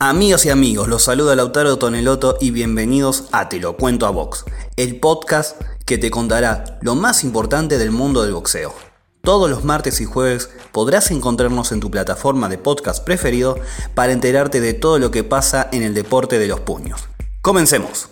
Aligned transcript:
Amigos 0.00 0.46
y 0.46 0.50
amigos, 0.50 0.86
los 0.86 1.02
saluda 1.02 1.34
Lautaro 1.34 1.76
Toneloto 1.76 2.38
y 2.40 2.52
bienvenidos 2.52 3.24
a 3.32 3.48
Te 3.48 3.58
lo 3.58 3.76
cuento 3.76 4.06
a 4.06 4.10
Box, 4.10 4.44
el 4.76 5.00
podcast 5.00 5.60
que 5.86 5.98
te 5.98 6.08
contará 6.08 6.78
lo 6.82 6.94
más 6.94 7.24
importante 7.24 7.78
del 7.78 7.90
mundo 7.90 8.22
del 8.22 8.32
boxeo. 8.32 8.72
Todos 9.22 9.50
los 9.50 9.64
martes 9.64 10.00
y 10.00 10.04
jueves 10.04 10.50
podrás 10.70 11.10
encontrarnos 11.10 11.72
en 11.72 11.80
tu 11.80 11.90
plataforma 11.90 12.48
de 12.48 12.58
podcast 12.58 13.02
preferido 13.02 13.58
para 13.96 14.12
enterarte 14.12 14.60
de 14.60 14.72
todo 14.72 15.00
lo 15.00 15.10
que 15.10 15.24
pasa 15.24 15.68
en 15.72 15.82
el 15.82 15.94
deporte 15.94 16.38
de 16.38 16.46
los 16.46 16.60
puños. 16.60 17.00
Comencemos. 17.42 18.08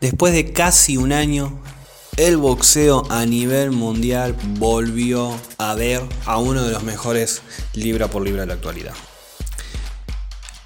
Después 0.00 0.32
de 0.32 0.52
casi 0.52 0.96
un 0.96 1.12
año, 1.12 1.60
el 2.18 2.36
boxeo 2.36 3.02
a 3.10 3.26
nivel 3.26 3.72
mundial 3.72 4.36
volvió 4.60 5.36
a 5.58 5.74
ver 5.74 6.02
a 6.24 6.38
uno 6.38 6.62
de 6.62 6.70
los 6.70 6.84
mejores 6.84 7.42
libra 7.72 8.06
por 8.06 8.22
libra 8.22 8.42
de 8.42 8.46
la 8.46 8.54
actualidad 8.54 8.94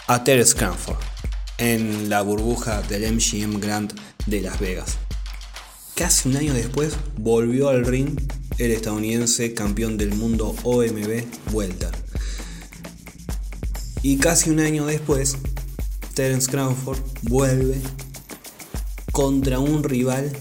a 0.08 0.24
Terence 0.24 0.54
Cranford 0.56 0.96
en 1.58 2.08
la 2.08 2.22
burbuja 2.22 2.80
del 2.80 3.12
MGM 3.12 3.60
Grand 3.60 3.92
de 4.24 4.40
Las 4.40 4.58
Vegas. 4.58 4.96
Casi 5.94 6.30
un 6.30 6.36
año 6.36 6.54
después 6.54 6.96
volvió 7.18 7.68
al 7.68 7.84
ring 7.84 8.18
el 8.56 8.70
estadounidense 8.70 9.52
campeón 9.52 9.98
del 9.98 10.14
mundo 10.14 10.56
OMB 10.64 11.52
Welter. 11.52 11.90
Y 14.02 14.16
casi 14.16 14.48
un 14.48 14.60
año 14.60 14.86
después, 14.86 15.36
Terence 16.14 16.50
Cranford 16.50 17.00
vuelve 17.24 17.78
contra 19.12 19.58
un 19.58 19.84
rival 19.84 20.32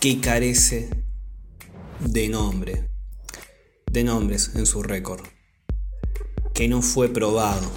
que 0.00 0.20
carece 0.20 0.90
de 2.00 2.28
nombre, 2.28 2.88
de 3.86 4.02
nombres 4.02 4.50
en 4.56 4.66
su 4.66 4.82
récord, 4.82 5.22
que 6.54 6.68
no 6.68 6.80
fue 6.80 7.08
probado 7.08 7.70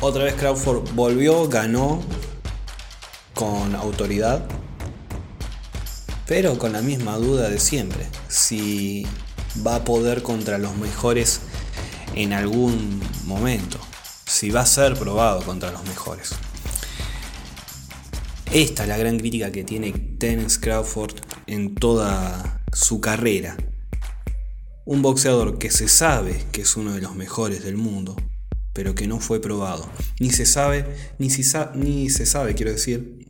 otra 0.00 0.24
vez 0.24 0.34
Crawford 0.34 0.90
volvió, 0.94 1.48
ganó 1.48 2.02
con 3.34 3.74
autoridad, 3.74 4.46
pero 6.26 6.58
con 6.58 6.72
la 6.72 6.82
misma 6.82 7.16
duda 7.16 7.48
de 7.48 7.58
siempre, 7.58 8.06
si 8.28 9.06
va 9.66 9.76
a 9.76 9.84
poder 9.84 10.22
contra 10.22 10.58
los 10.58 10.76
mejores 10.76 11.40
en 12.14 12.34
algún 12.34 13.00
momento, 13.24 13.78
si 14.26 14.50
va 14.50 14.60
a 14.60 14.66
ser 14.66 14.98
probado 14.98 15.42
contra 15.42 15.72
los 15.72 15.82
mejores. 15.84 16.34
Esta 18.52 18.82
es 18.82 18.88
la 18.88 18.98
gran 18.98 19.18
crítica 19.18 19.50
que 19.50 19.64
tiene 19.64 19.92
Terence 19.92 20.60
Crawford 20.60 21.16
en 21.46 21.74
toda 21.74 22.62
su 22.72 23.00
carrera. 23.00 23.56
Un 24.86 25.02
boxeador 25.02 25.58
que 25.58 25.72
se 25.72 25.88
sabe 25.88 26.46
que 26.52 26.62
es 26.62 26.76
uno 26.76 26.94
de 26.94 27.00
los 27.00 27.16
mejores 27.16 27.64
del 27.64 27.76
mundo, 27.76 28.14
pero 28.72 28.94
que 28.94 29.08
no 29.08 29.18
fue 29.18 29.40
probado. 29.40 29.90
Ni 30.20 30.30
se 30.30 30.46
sabe, 30.46 30.86
ni, 31.18 31.28
si 31.28 31.42
ni 31.74 32.08
se 32.08 32.24
sabe, 32.24 32.54
quiero 32.54 32.70
decir, 32.70 33.26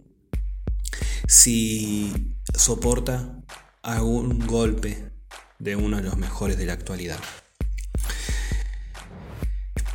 si 1.27 2.35
soporta 2.55 3.43
algún 3.83 4.47
golpe 4.47 5.11
de 5.59 5.77
uno 5.77 5.97
de 5.97 6.03
los 6.03 6.19
mejores 6.19 6.59
de 6.59 6.67
la 6.67 6.75
actualidad. 6.75 7.19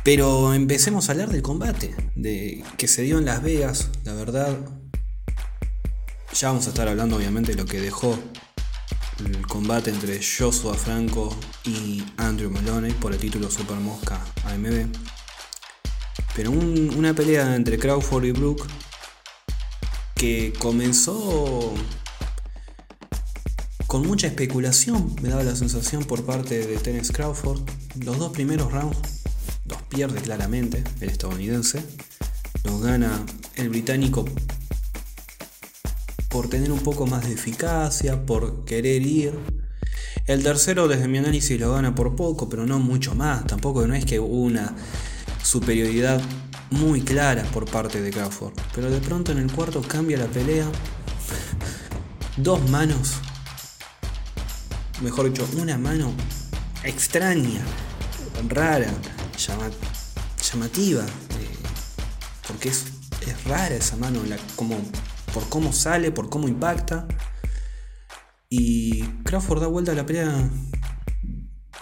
Pero 0.02 0.54
empecemos 0.54 1.08
a 1.08 1.12
hablar 1.12 1.30
del 1.30 1.42
combate 1.42 1.94
de, 2.16 2.64
que 2.76 2.88
se 2.88 3.02
dio 3.02 3.18
en 3.18 3.24
Las 3.24 3.40
Vegas, 3.40 3.88
la 4.02 4.14
verdad. 4.14 4.58
Ya 6.34 6.48
vamos 6.48 6.66
a 6.66 6.70
estar 6.70 6.88
hablando 6.88 7.14
obviamente 7.14 7.52
de 7.52 7.62
lo 7.62 7.66
que 7.66 7.80
dejó 7.80 8.18
el 9.26 9.46
combate 9.46 9.90
entre 9.90 10.20
Joshua 10.20 10.74
Franco 10.74 11.34
y 11.64 12.02
Andrew 12.16 12.50
Maloney 12.50 12.92
por 12.92 13.12
el 13.12 13.18
título 13.18 13.50
Super 13.50 13.76
Mosca 13.76 14.20
AMB. 14.44 14.86
Pero 16.34 16.50
una 16.50 17.14
pelea 17.14 17.54
entre 17.54 17.78
Crawford 17.78 18.24
y 18.24 18.32
Brook 18.32 18.66
que 20.14 20.52
comenzó 20.58 21.74
con 23.86 24.06
mucha 24.06 24.26
especulación, 24.26 25.14
me 25.20 25.28
daba 25.28 25.42
la 25.42 25.54
sensación 25.54 26.04
por 26.04 26.24
parte 26.24 26.66
de 26.66 26.76
Tennis 26.78 27.12
Crawford. 27.12 27.60
Los 28.04 28.18
dos 28.18 28.32
primeros 28.32 28.72
rounds 28.72 28.96
los 29.66 29.82
pierde 29.82 30.20
claramente 30.20 30.82
el 31.00 31.10
estadounidense, 31.10 31.84
los 32.64 32.80
gana 32.80 33.24
el 33.56 33.68
británico 33.68 34.24
por 36.32 36.48
tener 36.48 36.72
un 36.72 36.80
poco 36.80 37.06
más 37.06 37.26
de 37.26 37.34
eficacia, 37.34 38.24
por 38.24 38.64
querer 38.64 39.02
ir. 39.02 39.38
El 40.26 40.42
tercero, 40.42 40.88
desde 40.88 41.06
mi 41.06 41.18
análisis, 41.18 41.60
lo 41.60 41.74
gana 41.74 41.94
por 41.94 42.16
poco, 42.16 42.48
pero 42.48 42.64
no 42.64 42.78
mucho 42.78 43.14
más. 43.14 43.46
Tampoco 43.46 43.86
no 43.86 43.94
es 43.94 44.06
que 44.06 44.18
una 44.18 44.74
superioridad 45.42 46.22
muy 46.70 47.02
clara 47.02 47.42
por 47.52 47.70
parte 47.70 48.00
de 48.00 48.10
Crawford. 48.10 48.54
Pero 48.74 48.90
de 48.90 49.00
pronto 49.00 49.30
en 49.30 49.38
el 49.38 49.52
cuarto 49.52 49.82
cambia 49.82 50.16
la 50.16 50.26
pelea. 50.26 50.66
Dos 52.38 52.66
manos. 52.70 53.16
Mejor 55.02 55.30
dicho, 55.30 55.46
una 55.58 55.76
mano 55.76 56.14
extraña, 56.82 57.60
rara, 58.48 58.90
llamativa. 60.50 61.02
Eh, 61.02 61.58
porque 62.48 62.70
es, 62.70 62.84
es, 63.26 63.44
rara 63.44 63.74
esa 63.74 63.96
mano, 63.96 64.20
como, 64.56 64.78
por 65.32 65.48
cómo 65.48 65.72
sale, 65.72 66.12
por 66.12 66.28
cómo 66.28 66.48
impacta. 66.48 67.06
Y 68.48 69.02
Crawford 69.24 69.60
da 69.60 69.66
vuelta 69.66 69.92
a 69.92 69.94
la 69.94 70.06
pelea 70.06 70.50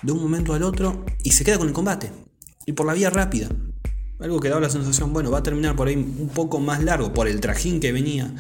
de 0.03 0.13
un 0.13 0.23
momento 0.23 0.55
al 0.55 0.63
otro 0.63 1.05
y 1.23 1.33
se 1.33 1.45
queda 1.45 1.59
con 1.59 1.69
el 1.69 1.75
combate 1.75 2.13
y 2.67 2.73
por 2.73 2.87
la 2.87 2.95
vía 2.95 3.11
rápida. 3.11 3.49
Algo 4.21 4.39
que 4.39 4.49
daba 4.49 4.61
la 4.61 4.71
sensación, 4.71 5.13
bueno, 5.13 5.31
va 5.31 5.39
a 5.39 5.43
terminar 5.43 5.77
por 5.77 5.89
ahí 5.89 5.97
un 5.97 6.31
poco 6.35 6.61
más 6.61 6.83
largo, 6.85 7.13
por 7.15 7.27
el 7.27 7.41
trajín 7.41 7.81
que 7.81 7.91
venía 7.91 8.35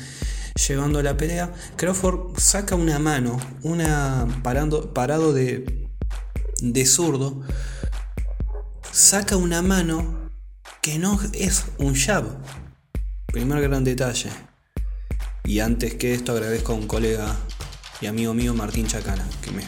llevando 0.68 1.02
la 1.02 1.16
pelea. 1.16 1.52
Crawford 1.76 2.38
saca 2.38 2.74
una 2.74 2.98
mano, 2.98 3.38
una 3.62 4.26
parando, 4.42 4.92
parado 4.92 5.32
de, 5.32 5.88
de 6.60 6.86
zurdo, 6.86 7.40
saca 8.92 9.36
una 9.36 9.62
mano 9.62 10.30
que 10.82 10.98
no 10.98 11.18
es 11.32 11.64
un 11.78 11.94
jab. 11.94 12.24
Primer 13.26 13.60
gran 13.62 13.84
detalle. 13.84 14.30
Y 15.44 15.60
antes 15.60 15.94
que 15.94 16.14
esto 16.14 16.32
agradezco 16.32 16.72
a 16.72 16.76
un 16.76 16.86
colega 16.86 17.36
y 18.00 18.06
amigo 18.06 18.34
mío, 18.34 18.54
Martín 18.54 18.86
Chacana, 18.86 19.26
que 19.42 19.50
me, 19.50 19.64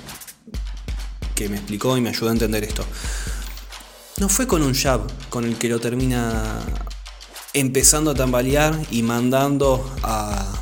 que 1.34 1.48
me 1.48 1.56
explicó 1.56 1.96
y 1.96 2.00
me 2.00 2.10
ayudó 2.10 2.28
a 2.28 2.32
entender 2.32 2.64
esto. 2.64 2.84
No 4.18 4.28
fue 4.28 4.46
con 4.46 4.62
un 4.62 4.74
jab 4.74 5.00
con 5.28 5.44
el 5.44 5.56
que 5.56 5.68
lo 5.68 5.80
termina 5.80 6.60
empezando 7.54 8.12
a 8.12 8.14
tambalear 8.14 8.78
y 8.90 9.02
mandando 9.02 9.94
a, 10.02 10.52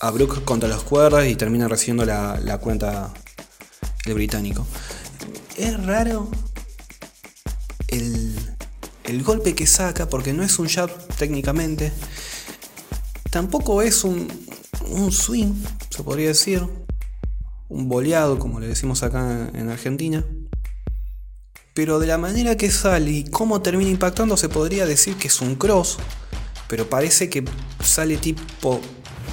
a 0.00 0.10
Brooke 0.10 0.44
contra 0.44 0.68
las 0.68 0.82
cuerdas 0.82 1.26
y 1.26 1.36
termina 1.36 1.68
recibiendo 1.68 2.04
la, 2.04 2.58
cuenta 2.60 3.12
el 4.04 4.14
británico. 4.14 4.66
Es 5.56 5.84
raro 5.84 6.30
el, 7.88 8.34
el 9.04 9.22
golpe 9.22 9.54
que 9.54 9.66
saca 9.66 10.08
porque 10.08 10.32
no 10.32 10.42
es 10.42 10.58
un 10.58 10.68
jab 10.68 10.90
técnicamente. 11.16 11.92
Tampoco 13.36 13.82
es 13.82 14.02
un, 14.02 14.30
swing, 15.12 15.52
se 15.90 16.02
podría 16.02 16.28
decir. 16.28 16.66
Un 17.68 17.86
boleado, 17.86 18.38
como 18.38 18.60
le 18.60 18.66
decimos 18.66 19.02
acá 19.02 19.50
en 19.52 19.68
Argentina. 19.68 20.24
Pero 21.74 21.98
de 21.98 22.06
la 22.06 22.16
manera 22.16 22.56
que 22.56 22.70
sale 22.70 23.10
y 23.10 23.24
cómo 23.24 23.60
termina 23.60 23.90
impactando 23.90 24.38
se 24.38 24.48
podría 24.48 24.86
decir 24.86 25.16
que 25.16 25.28
es 25.28 25.42
un 25.42 25.54
cross. 25.56 25.98
Pero 26.66 26.88
parece 26.88 27.28
que 27.28 27.44
sale 27.84 28.16
tipo, 28.16 28.80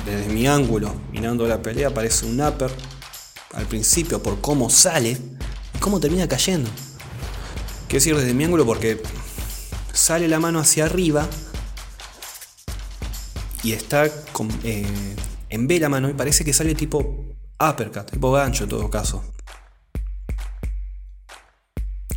desde 0.05 0.27
mi 0.33 0.47
ángulo, 0.47 0.93
mirando 1.13 1.47
la 1.47 1.61
pelea, 1.61 1.93
parece 1.93 2.25
un 2.25 2.41
upper 2.41 2.71
al 3.53 3.65
principio 3.67 4.21
por 4.21 4.41
cómo 4.41 4.69
sale 4.69 5.11
y 5.11 5.77
cómo 5.79 6.01
termina 6.01 6.27
cayendo. 6.27 6.69
Quiero 7.87 8.03
decir 8.03 8.17
desde 8.17 8.33
mi 8.33 8.43
ángulo 8.43 8.65
porque 8.65 9.01
sale 9.93 10.27
la 10.27 10.41
mano 10.41 10.59
hacia 10.59 10.83
arriba 10.83 11.25
y 13.63 13.71
está 13.71 14.05
eh, 14.05 15.15
en 15.49 15.67
B 15.67 15.89
mano 15.89 16.09
y 16.09 16.13
parece 16.13 16.43
que 16.43 16.53
sale 16.53 16.75
tipo 16.75 17.35
uppercut, 17.59 18.11
tipo 18.11 18.31
gancho 18.31 18.65
en 18.65 18.69
todo 18.69 18.89
caso. 18.89 19.23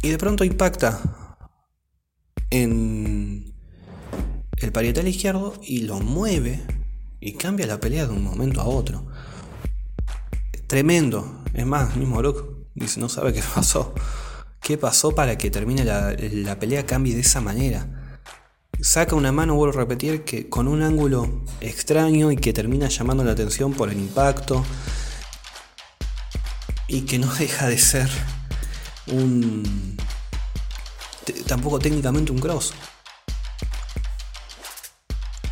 Y 0.03 0.11
de 0.11 0.19
pronto 0.19 0.45
impacta 0.45 1.37
en 2.51 3.55
el 4.59 4.73
parietal 4.73 5.07
izquierdo 5.09 5.55
y 5.63 5.83
lo 5.83 6.01
mueve 6.01 6.65
y 7.21 7.35
cambia 7.35 7.67
la 7.67 7.81
pelea 7.81 8.07
de 8.07 8.13
un 8.13 8.25
momento 8.25 8.61
a 8.61 8.65
otro. 8.67 9.07
Tremendo. 10.67 11.45
Es 11.55 11.65
más, 11.65 11.97
mismo 11.97 12.19
Brook 12.19 12.67
dice, 12.75 13.01
no 13.01 13.09
sabe 13.09 13.33
qué 13.33 13.43
pasó. 13.55 13.95
¿Qué 14.61 14.77
pasó 14.77 15.15
para 15.15 15.39
que 15.39 15.51
termine 15.51 15.85
la 15.85 16.59
pelea 16.59 16.87
cambie 16.87 17.15
de 17.15 17.21
esa 17.21 17.41
manera? 17.41 17.96
Saca 18.81 19.17
una 19.17 19.33
mano, 19.33 19.55
vuelvo 19.55 19.79
a 19.79 19.81
repetir, 19.83 20.23
que 20.23 20.49
con 20.49 20.69
un 20.69 20.83
ángulo 20.83 21.43
extraño 21.61 22.31
y 22.31 22.37
que 22.37 22.53
termina 22.53 22.89
llamando 22.89 23.25
la 23.25 23.33
atención 23.33 23.73
por 23.73 23.91
el 23.91 23.99
impacto. 23.99 24.65
Y 26.89 27.03
que 27.03 27.19
no 27.19 27.33
deja 27.39 27.69
de 27.69 27.79
ser 27.79 28.09
un, 29.09 29.97
tampoco 31.47 31.79
técnicamente 31.79 32.33
un 32.33 32.39
cross. 32.39 32.73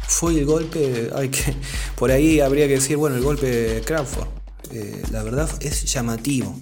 Fue 0.06 0.32
el 0.32 0.44
golpe, 0.44 1.10
hay 1.14 1.28
que, 1.28 1.54
por 1.96 2.10
ahí 2.10 2.40
habría 2.40 2.68
que 2.68 2.74
decir, 2.74 2.96
bueno, 2.96 3.16
el 3.16 3.22
golpe 3.22 3.46
de 3.46 3.80
Crawford. 3.82 4.28
Eh, 4.70 5.02
la 5.10 5.22
verdad 5.22 5.48
es 5.60 5.84
llamativo 5.92 6.58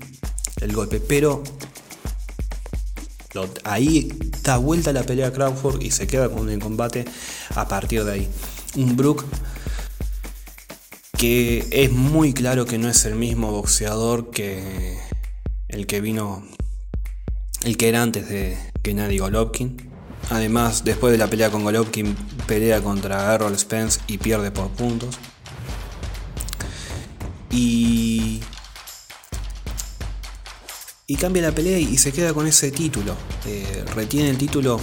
el 0.61 0.73
golpe, 0.73 1.01
pero 1.01 1.43
ahí 3.65 4.13
da 4.43 4.57
vuelta 4.57 4.93
la 4.93 5.03
pelea 5.05 5.33
Crawford 5.33 5.83
y 5.83 5.91
se 5.91 6.07
queda 6.07 6.29
con 6.29 6.49
el 6.51 6.59
combate 6.59 7.05
a 7.55 7.67
partir 7.69 8.05
de 8.05 8.13
ahí. 8.13 8.29
Un 8.77 8.97
Brook 8.97 9.25
que 11.23 11.67
es 11.71 11.93
muy 11.93 12.33
claro 12.33 12.67
que 12.67 12.79
no 12.79 12.89
es 12.89 13.05
el 13.05 13.15
mismo 13.15 13.53
boxeador 13.53 14.31
que 14.31 14.99
el 15.69 15.87
que 15.87 16.01
vino, 16.01 16.43
el 17.63 17.77
que 17.77 17.89
era 17.89 18.03
antes 18.03 18.29
de 18.29 18.59
Gennady 18.83 19.19
Golovkin. 19.19 19.89
Además, 20.31 20.83
después 20.85 21.13
de 21.13 21.19
la 21.19 21.29
pelea 21.29 21.51
con 21.51 21.63
Golovkin, 21.63 22.17
pelea 22.47 22.81
contra 22.81 23.35
Errol 23.35 23.59
Spence 23.59 24.01
y 24.09 24.19
pierde 24.19 24.51
por 24.51 24.71
puntos. 24.71 25.19
Y 27.51 28.22
y 31.13 31.17
cambia 31.17 31.43
la 31.43 31.53
pelea 31.53 31.79
y 31.79 31.99
se 31.99 32.11
queda 32.11 32.33
con 32.33 32.47
ese 32.47 32.71
título. 32.71 33.15
Eh, 33.45 33.85
retiene 33.95 34.31
el 34.31 34.39
título 34.39 34.81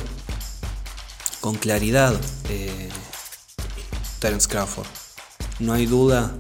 con 1.42 1.56
claridad 1.56 2.22
eh, 2.52 2.88
Terence 4.20 4.48
Crawford. 4.48 4.86
No 5.58 5.74
hay 5.74 5.88
duda 5.88 6.38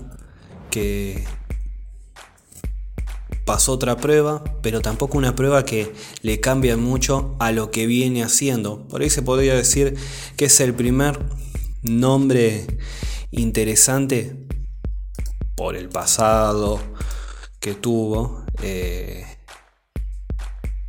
que 0.69 1.25
pasó 3.45 3.71
otra 3.71 3.97
prueba, 3.97 4.43
pero 4.61 4.79
tampoco 4.79 5.17
una 5.17 5.35
prueba 5.35 5.65
que 5.65 5.91
le 6.21 6.39
cambia 6.39 6.77
mucho 6.77 7.35
a 7.39 7.51
lo 7.51 7.71
que 7.71 7.87
viene 7.87 8.21
haciendo. 8.21 8.87
Por 8.89 9.01
ahí 9.01 9.09
se 9.09 9.23
podría 9.23 9.55
decir 9.55 9.95
que 10.37 10.45
es 10.45 10.59
el 10.59 10.75
primer 10.75 11.17
nombre 11.81 12.77
interesante 13.31 14.37
por 15.55 15.75
el 15.75 15.89
pasado 15.89 16.79
que 17.59 17.73
tuvo. 17.73 18.45
Eh, 18.61 19.25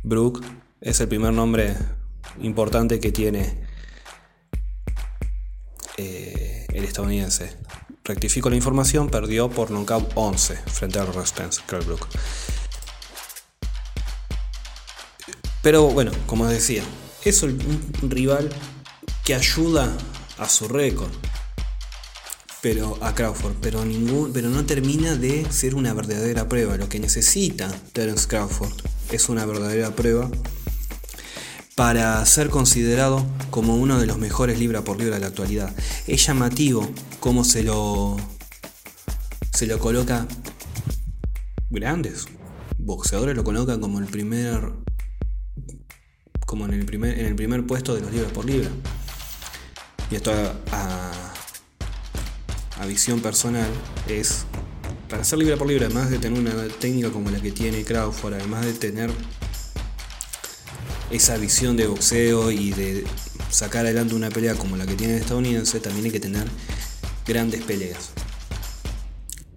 Brooke 0.03 0.43
es 0.79 0.99
el 0.99 1.07
primer 1.07 1.31
nombre 1.31 1.75
importante 2.41 2.99
que 2.99 3.11
tiene 3.11 3.67
eh, 5.97 6.65
el 6.73 6.83
estadounidense. 6.83 7.55
Rectifico 8.03 8.49
la 8.49 8.55
información, 8.55 9.09
perdió 9.09 9.49
por 9.49 9.69
knockout 9.69 10.11
11 10.15 10.55
frente 10.55 10.99
a 10.99 11.05
Ross 11.05 11.29
Spence, 11.29 11.61
Brook. 11.85 12.07
Pero 15.61 15.87
bueno, 15.89 16.11
como 16.25 16.47
decía, 16.47 16.83
es 17.23 17.43
un 17.43 17.59
rival 18.01 18.49
que 19.23 19.35
ayuda 19.35 19.95
a 20.39 20.49
su 20.49 20.67
récord. 20.67 21.11
Pero 22.63 22.97
a 23.01 23.13
Crawford, 23.13 23.55
pero, 23.61 23.85
ningún, 23.85 24.33
pero 24.33 24.49
no 24.49 24.65
termina 24.65 25.15
de 25.15 25.51
ser 25.51 25.75
una 25.75 25.93
verdadera 25.93 26.47
prueba. 26.47 26.77
Lo 26.77 26.89
que 26.89 26.99
necesita 26.99 27.71
Terence 27.93 28.27
Crawford 28.27 28.73
es 29.15 29.29
una 29.29 29.45
verdadera 29.45 29.95
prueba 29.95 30.29
para 31.75 32.25
ser 32.25 32.49
considerado 32.49 33.25
como 33.49 33.75
uno 33.75 33.99
de 33.99 34.05
los 34.05 34.17
mejores 34.17 34.59
libra 34.59 34.83
por 34.83 34.97
libra 34.97 35.15
de 35.15 35.21
la 35.21 35.27
actualidad. 35.27 35.73
Es 36.07 36.25
llamativo 36.25 36.89
cómo 37.19 37.43
se 37.43 37.63
lo 37.63 38.17
se 39.53 39.67
lo 39.67 39.79
coloca 39.79 40.27
grandes 41.69 42.25
boxeadores 42.77 43.35
lo 43.35 43.43
colocan 43.43 43.79
como 43.79 43.99
el 43.99 44.05
primer 44.05 44.73
como 46.45 46.65
en 46.65 46.73
el 46.73 46.85
primer 46.85 47.19
en 47.19 47.25
el 47.25 47.35
primer 47.35 47.65
puesto 47.65 47.95
de 47.95 48.01
los 48.01 48.11
libras 48.11 48.31
por 48.31 48.45
libra. 48.45 48.69
Y 50.09 50.15
esto 50.15 50.31
a, 50.71 51.11
a 52.79 52.85
visión 52.85 53.21
personal 53.21 53.69
es 54.07 54.45
para 55.11 55.25
ser 55.25 55.39
libre 55.39 55.57
por 55.57 55.67
libre, 55.67 55.85
además 55.85 56.09
de 56.09 56.19
tener 56.19 56.39
una 56.39 56.53
técnica 56.79 57.09
como 57.11 57.29
la 57.29 57.41
que 57.41 57.51
tiene 57.51 57.83
Crawford, 57.83 58.35
además 58.35 58.65
de 58.65 58.71
tener 58.71 59.11
esa 61.11 61.35
visión 61.37 61.75
de 61.75 61.85
boxeo 61.85 62.49
y 62.49 62.71
de 62.71 63.03
sacar 63.49 63.85
adelante 63.85 64.15
una 64.15 64.29
pelea 64.29 64.55
como 64.55 64.77
la 64.77 64.87
que 64.87 64.95
tiene 64.95 65.15
el 65.15 65.19
estadounidense, 65.19 65.81
también 65.81 66.05
hay 66.05 66.11
que 66.11 66.21
tener 66.21 66.47
grandes 67.27 67.61
peleas. 67.61 68.11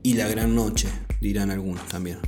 Y 0.02 0.14
la 0.14 0.26
gran 0.26 0.56
noche, 0.56 0.88
dirán 1.20 1.52
algunos 1.52 1.86
también. 1.86 2.18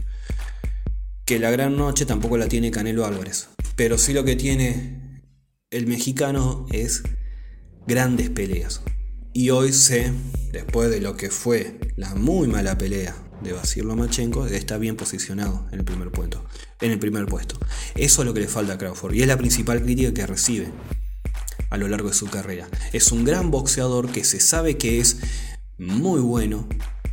Que 1.25 1.41
la 1.41 1.51
gran 1.51 1.77
noche 1.77 2.07
tampoco 2.07 2.39
la 2.39 2.47
tiene 2.47 2.71
Canelo 2.71 3.05
Álvarez. 3.05 3.49
Pero 3.75 3.99
sí 3.99 4.13
lo 4.13 4.25
que 4.25 4.37
tiene 4.37 5.25
el 5.71 5.89
mexicano 5.89 6.65
es 6.71 7.03
grandes 7.89 8.31
peleas. 8.31 8.83
Y 9.37 9.51
hoy 9.51 9.75
sé, 9.75 10.15
después 10.51 10.89
de 10.89 10.99
lo 10.99 11.15
que 11.15 11.29
fue 11.29 11.79
la 11.97 12.15
muy 12.15 12.49
mala 12.49 12.79
pelea 12.79 13.15
de 13.43 13.53
Basil 13.53 13.85
Lomachenko, 13.85 14.47
está 14.47 14.79
bien 14.79 14.97
posicionado 14.97 15.69
en 15.73 15.81
el 15.81 15.85
primer 15.85 16.11
puesto. 16.11 16.43
En 16.81 16.91
el 16.91 16.99
primer 16.99 17.27
puesto. 17.27 17.59
Eso 17.97 18.23
es 18.23 18.27
lo 18.27 18.33
que 18.33 18.41
le 18.41 18.49
falta 18.49 18.73
a 18.73 18.79
Crawford 18.79 19.13
y 19.13 19.21
es 19.21 19.29
la 19.29 19.37
principal 19.37 19.83
crítica 19.83 20.15
que 20.15 20.27
recibe 20.27 20.73
a 21.69 21.77
lo 21.77 21.87
largo 21.87 22.09
de 22.09 22.15
su 22.15 22.29
carrera. 22.29 22.67
Es 22.95 23.13
un 23.13 23.27
gran 23.27 23.51
boxeador 23.51 24.11
que 24.11 24.25
se 24.25 24.41
sabe 24.41 24.79
que 24.79 25.01
es 25.01 25.19
muy 25.77 26.21
bueno, 26.21 26.67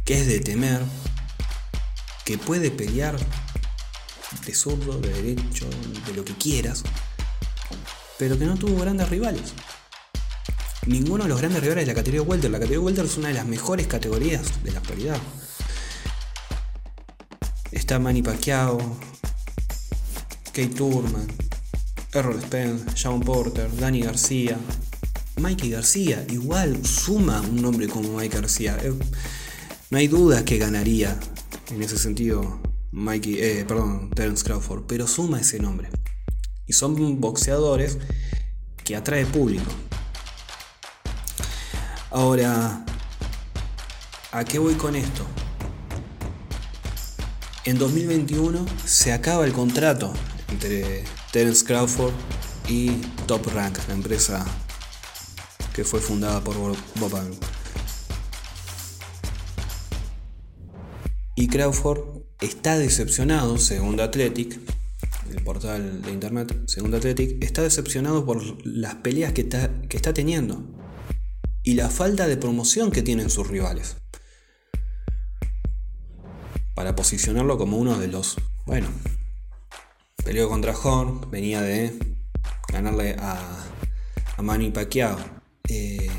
que 0.05 0.21
es 0.21 0.25
de 0.25 0.39
temer, 0.39 0.79
que 2.23 2.37
puede 2.37 2.71
pelear 2.71 3.17
de 4.45 4.53
zurdo, 4.53 4.97
de 4.97 5.11
derecho, 5.11 5.67
de 6.07 6.13
lo 6.13 6.23
que 6.23 6.37
quieras, 6.37 6.83
pero 8.17 8.39
que 8.39 8.45
no 8.45 8.55
tuvo 8.55 8.79
grandes 8.79 9.09
rivales 9.09 9.53
ninguno 10.85 11.23
de 11.23 11.29
los 11.29 11.39
grandes 11.39 11.61
rivales 11.61 11.85
de 11.85 11.91
la 11.91 11.95
categoría 11.95 12.21
Welter. 12.21 12.51
La 12.51 12.59
categoría 12.59 12.85
Welter 12.85 13.05
es 13.05 13.17
una 13.17 13.29
de 13.29 13.33
las 13.35 13.45
mejores 13.45 13.87
categorías 13.87 14.63
de 14.63 14.71
la 14.71 14.79
actualidad. 14.79 15.17
Está 17.71 17.99
Manny 17.99 18.21
Pacquiao, 18.21 18.77
Kate 20.45 20.67
Turman, 20.67 21.27
Errol 22.13 22.41
Spence, 22.41 22.95
Sean 22.95 23.19
Porter, 23.21 23.75
Danny 23.77 24.01
García, 24.01 24.57
Mikey 25.39 25.71
García. 25.71 26.25
Igual 26.29 26.85
suma 26.85 27.41
un 27.41 27.61
nombre 27.61 27.87
como 27.87 28.17
Mike 28.17 28.35
García. 28.35 28.77
Eh, 28.83 28.93
no 29.89 29.97
hay 29.97 30.07
duda 30.07 30.45
que 30.45 30.57
ganaría 30.57 31.19
en 31.71 31.81
ese 31.81 31.97
sentido 31.97 32.61
Mikey, 32.91 33.39
eh, 33.41 33.65
perdón, 33.67 34.11
Terence 34.11 34.43
Crawford, 34.43 34.83
pero 34.87 35.07
suma 35.07 35.39
ese 35.39 35.59
nombre. 35.59 35.89
Y 36.67 36.73
son 36.73 37.19
boxeadores 37.19 37.97
que 38.83 38.95
atrae 38.95 39.25
público. 39.25 39.71
Ahora, 42.15 42.85
¿a 44.31 44.45
qué 44.45 44.59
voy 44.59 44.75
con 44.75 44.95
esto? 44.95 45.25
En 47.65 47.79
2021 47.79 48.67
se 48.85 49.11
acaba 49.11 49.45
el 49.45 49.51
contrato 49.51 50.13
entre 50.51 51.05
Terence 51.31 51.65
Crawford 51.65 52.13
y 52.69 52.91
Top 53.25 53.47
Rank, 53.55 53.79
la 53.87 53.95
empresa 53.95 54.45
que 55.73 55.83
fue 55.83 56.01
fundada 56.01 56.43
por 56.43 56.55
Bob. 56.55 56.77
Y 61.35 61.47
Crawford 61.47 62.21
está 62.41 62.77
decepcionado, 62.77 63.57
según 63.57 63.99
Athletic, 63.99 64.59
el 65.31 65.43
portal 65.43 66.03
de 66.03 66.11
internet, 66.11 66.61
según 66.67 66.93
Athletic, 66.93 67.43
está 67.43 67.63
decepcionado 67.63 68.23
por 68.23 68.43
las 68.67 68.93
peleas 68.97 69.33
que 69.33 69.41
está, 69.41 69.81
que 69.89 69.97
está 69.97 70.13
teniendo 70.13 70.82
y 71.63 71.75
la 71.75 71.89
falta 71.89 72.27
de 72.27 72.37
promoción 72.37 72.91
que 72.91 73.01
tienen 73.01 73.29
sus 73.29 73.47
rivales. 73.47 73.95
Para 76.75 76.95
posicionarlo 76.95 77.57
como 77.57 77.77
uno 77.77 77.97
de 77.97 78.07
los, 78.07 78.35
bueno, 78.65 78.87
peleó 80.23 80.49
contra 80.49 80.77
Horn, 80.77 81.29
venía 81.31 81.61
de 81.61 81.97
ganarle 82.67 83.15
a, 83.19 83.65
a 84.37 84.41
Manny 84.41 84.71
Pacquiao, 84.71 85.17
eh, 85.69 86.09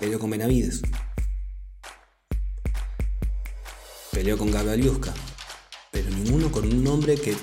peleó 0.00 0.18
con 0.18 0.30
Benavides, 0.30 0.82
peleó 4.10 4.36
con 4.38 4.50
Gabaliuska, 4.50 5.14
pero 5.92 6.10
ninguno 6.10 6.50
con 6.50 6.66
un 6.66 6.82
nombre 6.82 7.16
que 7.16 7.36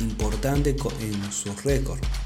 importante 0.00 0.76
en 1.00 1.32
sus 1.32 1.64
récords. 1.64 2.25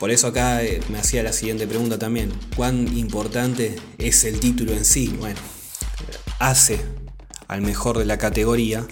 Por 0.00 0.10
eso 0.10 0.28
acá 0.28 0.64
eh, 0.64 0.80
me 0.88 0.98
hacía 0.98 1.22
la 1.22 1.34
siguiente 1.34 1.66
pregunta 1.66 1.98
también. 1.98 2.32
¿Cuán 2.56 2.88
importante 2.96 3.76
es 3.98 4.24
el 4.24 4.40
título 4.40 4.72
en 4.72 4.86
sí? 4.86 5.14
Bueno, 5.18 5.38
hace 6.38 6.80
al 7.48 7.60
mejor 7.60 7.98
de 7.98 8.06
la 8.06 8.16
categoría 8.16 8.86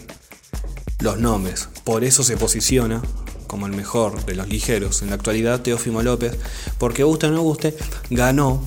los 1.00 1.19
nombres. 1.19 1.71
Por 1.85 2.05
eso 2.05 2.23
se 2.23 2.37
posiciona 2.37 3.00
como 3.47 3.65
el 3.65 3.73
mejor 3.73 4.23
de 4.27 4.35
los 4.35 4.49
ligeros 4.49 5.00
en 5.00 5.09
la 5.09 5.15
actualidad 5.15 5.62
Teófimo 5.62 6.03
López. 6.03 6.37
Porque 6.77 7.05
guste 7.05 7.29
o 7.29 7.31
no 7.31 7.41
guste, 7.41 7.75
ganó. 8.11 8.62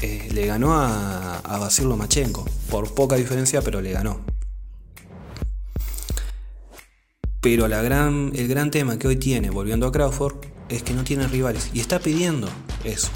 Eh, 0.00 0.28
le 0.32 0.46
ganó 0.46 0.74
a, 0.74 1.38
a 1.38 1.58
Basil 1.58 1.88
Lomachenko. 1.88 2.48
Por 2.70 2.94
poca 2.94 3.16
diferencia, 3.16 3.62
pero 3.62 3.80
le 3.80 3.90
ganó. 3.90 4.20
Pero 7.40 7.66
el 7.66 8.48
gran 8.48 8.70
tema 8.70 8.96
que 8.96 9.08
hoy 9.08 9.16
tiene, 9.16 9.50
volviendo 9.50 9.88
a 9.88 9.92
Crawford, 9.92 10.51
es 10.72 10.82
que 10.82 10.94
no 10.94 11.04
tiene 11.04 11.26
rivales. 11.28 11.70
Y 11.72 11.80
está 11.80 11.98
pidiendo 11.98 12.48
eso. 12.84 13.08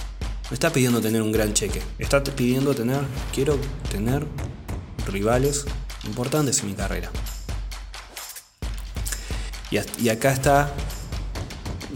No 0.51 0.55
está 0.55 0.71
pidiendo 0.71 1.01
tener 1.01 1.23
un 1.23 1.33
gran 1.33 1.55
cheque. 1.55 1.81
Está 1.99 2.23
pidiendo 2.23 2.75
tener, 2.75 3.01
quiero 3.35 3.59
tener 3.91 4.27
rivales 5.07 5.65
importantes 6.05 6.61
en 6.61 6.67
mi 6.69 6.75
carrera. 6.75 7.11
Y, 9.71 10.09
acá 10.09 10.33
está 10.33 10.73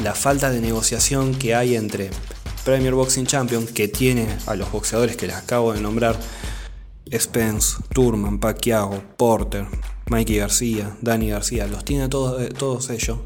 la 0.02 0.14
falta 0.14 0.50
de 0.50 0.60
negociación 0.60 1.34
que 1.34 1.54
hay 1.54 1.76
entre 1.76 2.10
Premier 2.64 2.94
Boxing 2.94 3.26
Champion, 3.26 3.66
que 3.66 3.86
tiene 3.86 4.26
a 4.46 4.56
los 4.56 4.72
boxeadores 4.72 5.16
que 5.16 5.28
les 5.28 5.36
acabo 5.36 5.72
de 5.72 5.80
nombrar, 5.80 6.18
Spence, 7.16 7.76
Turman, 7.92 8.38
Pacquiao, 8.40 9.02
Porter, 9.16 9.66
Mikey 10.08 10.38
García, 10.38 10.96
Danny 11.00 11.30
García, 11.30 11.66
los 11.66 11.84
tiene 11.84 12.08
todos, 12.08 12.42
eh, 12.42 12.48
todos 12.48 12.90
ellos 12.90 13.18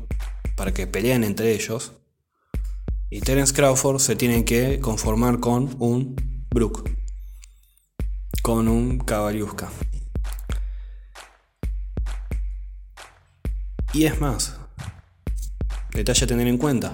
para 0.57 0.73
que 0.73 0.87
peleen 0.87 1.25
entre 1.25 1.53
ellos. 1.53 1.93
Y 3.11 3.21
Terence 3.21 3.55
Crawford 3.55 4.01
se 4.01 4.17
tiene 4.17 4.45
que 4.45 4.81
conformar 4.81 5.41
con 5.41 5.77
un 5.79 6.17
Brook, 6.51 6.89
con 8.43 8.69
un 8.69 8.99
Cabaliusca. 8.99 9.71
Y 13.93 14.07
es 14.07 14.21
más, 14.21 14.57
detalle 15.93 16.25
a 16.25 16.29
tener 16.29 16.49
en 16.49 16.59
cuenta, 16.59 16.93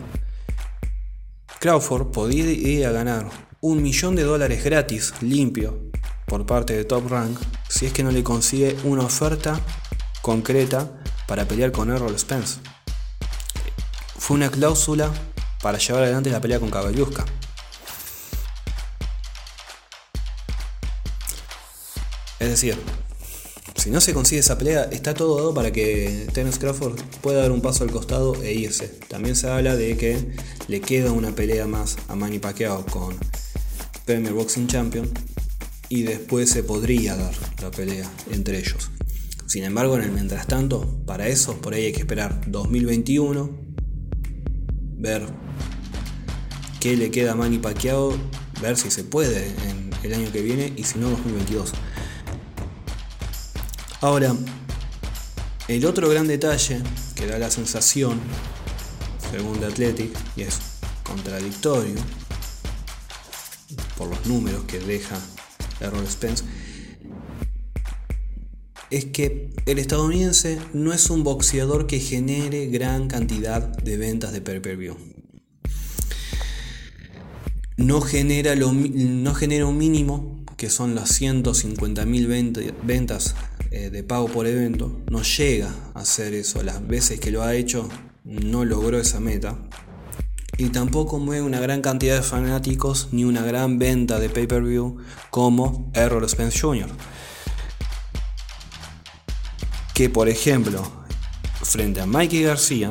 Crawford 1.60 2.10
podía 2.10 2.90
ganar 2.90 3.30
un 3.60 3.82
millón 3.82 4.16
de 4.16 4.22
dólares 4.22 4.64
gratis, 4.64 5.14
limpio, 5.20 5.90
por 6.26 6.46
parte 6.46 6.74
de 6.74 6.84
Top 6.84 7.10
Rank, 7.10 7.38
si 7.68 7.86
es 7.86 7.92
que 7.92 8.04
no 8.04 8.10
le 8.10 8.22
consigue 8.22 8.76
una 8.84 9.04
oferta 9.04 9.60
concreta 10.22 10.90
para 11.26 11.46
pelear 11.46 11.72
con 11.72 11.90
Errol 11.90 12.18
Spence. 12.18 12.60
Fue 14.16 14.36
una 14.36 14.50
cláusula 14.50 15.10
para 15.62 15.78
llevar 15.78 16.04
adelante 16.04 16.30
la 16.30 16.40
pelea 16.40 16.60
con 16.60 16.70
Kabalyuska. 16.70 17.24
Es 22.38 22.48
decir, 22.48 22.78
si 23.76 23.90
no 23.90 24.00
se 24.00 24.14
consigue 24.14 24.40
esa 24.40 24.56
pelea, 24.56 24.84
está 24.84 25.14
todo 25.14 25.36
dado 25.36 25.54
para 25.54 25.72
que 25.72 26.26
Terence 26.32 26.58
Crawford 26.58 26.98
pueda 27.20 27.42
dar 27.42 27.50
un 27.50 27.60
paso 27.60 27.84
al 27.84 27.90
costado 27.90 28.34
e 28.42 28.52
irse. 28.54 28.88
También 29.08 29.36
se 29.36 29.48
habla 29.48 29.76
de 29.76 29.96
que 29.96 30.36
le 30.68 30.80
queda 30.80 31.12
una 31.12 31.34
pelea 31.34 31.66
más 31.66 31.96
a 32.08 32.14
Manny 32.14 32.38
Pacquiao 32.38 32.84
con 32.86 33.16
Premier 34.06 34.32
Boxing 34.32 34.66
Champion 34.66 35.10
y 35.88 36.02
después 36.02 36.50
se 36.50 36.62
podría 36.62 37.16
dar 37.16 37.34
la 37.60 37.70
pelea 37.70 38.10
entre 38.30 38.58
ellos. 38.58 38.90
Sin 39.46 39.64
embargo, 39.64 39.96
en 39.96 40.04
el 40.04 40.12
mientras 40.12 40.46
tanto, 40.46 41.02
para 41.06 41.28
eso 41.28 41.60
por 41.60 41.74
ahí 41.74 41.86
hay 41.86 41.92
que 41.92 42.00
esperar 42.00 42.40
2021, 42.46 43.50
ver 44.96 45.26
qué 46.80 46.96
le 46.96 47.10
queda 47.10 47.32
a 47.32 47.34
Manny 47.34 47.60
ver 48.60 48.76
si 48.76 48.90
se 48.90 49.04
puede 49.04 49.46
en 49.68 49.90
el 50.02 50.14
año 50.14 50.32
que 50.32 50.40
viene 50.40 50.72
y 50.76 50.84
si 50.84 50.98
no 50.98 51.10
2022. 51.10 51.72
Ahora, 54.00 54.34
el 55.68 55.84
otro 55.84 56.08
gran 56.08 56.26
detalle 56.26 56.82
que 57.14 57.26
da 57.26 57.38
la 57.38 57.50
sensación, 57.50 58.18
según 59.30 59.60
The 59.60 59.66
Athletic, 59.66 60.10
y 60.36 60.42
es 60.42 60.58
contradictorio 61.04 61.94
por 63.98 64.08
los 64.08 64.26
números 64.26 64.64
que 64.64 64.78
deja 64.78 65.18
Errol 65.80 66.08
Spence, 66.08 66.44
es 68.90 69.04
que 69.04 69.50
el 69.66 69.78
estadounidense 69.78 70.58
no 70.72 70.94
es 70.94 71.10
un 71.10 71.22
boxeador 71.22 71.86
que 71.86 72.00
genere 72.00 72.66
gran 72.66 73.06
cantidad 73.06 73.60
de 73.60 73.96
ventas 73.98 74.32
de 74.32 74.40
pay-per-view. 74.40 75.19
No 77.80 78.02
genera, 78.02 78.54
no 78.56 79.34
genera 79.34 79.64
un 79.64 79.78
mínimo, 79.78 80.44
que 80.58 80.68
son 80.68 80.94
las 80.94 81.18
150.000 81.18 82.74
ventas 82.82 83.34
eh, 83.70 83.88
de 83.88 84.02
pago 84.02 84.28
por 84.28 84.46
evento, 84.46 85.00
no 85.10 85.22
llega 85.22 85.74
a 85.94 86.00
hacer 86.00 86.34
eso. 86.34 86.62
Las 86.62 86.86
veces 86.86 87.20
que 87.20 87.30
lo 87.30 87.42
ha 87.42 87.54
hecho 87.54 87.88
no 88.22 88.66
logró 88.66 89.00
esa 89.00 89.18
meta. 89.18 89.56
Y 90.58 90.68
tampoco 90.68 91.18
mueve 91.18 91.40
una 91.40 91.58
gran 91.58 91.80
cantidad 91.80 92.16
de 92.16 92.22
fanáticos 92.22 93.08
ni 93.12 93.24
una 93.24 93.40
gran 93.42 93.78
venta 93.78 94.20
de 94.20 94.28
pay-per-view 94.28 94.98
como 95.30 95.90
Errol 95.94 96.28
Spence 96.28 96.60
Jr. 96.60 96.90
Que 99.94 100.10
por 100.10 100.28
ejemplo, 100.28 100.82
frente 101.62 102.02
a 102.02 102.06
Mikey 102.06 102.42
García, 102.42 102.90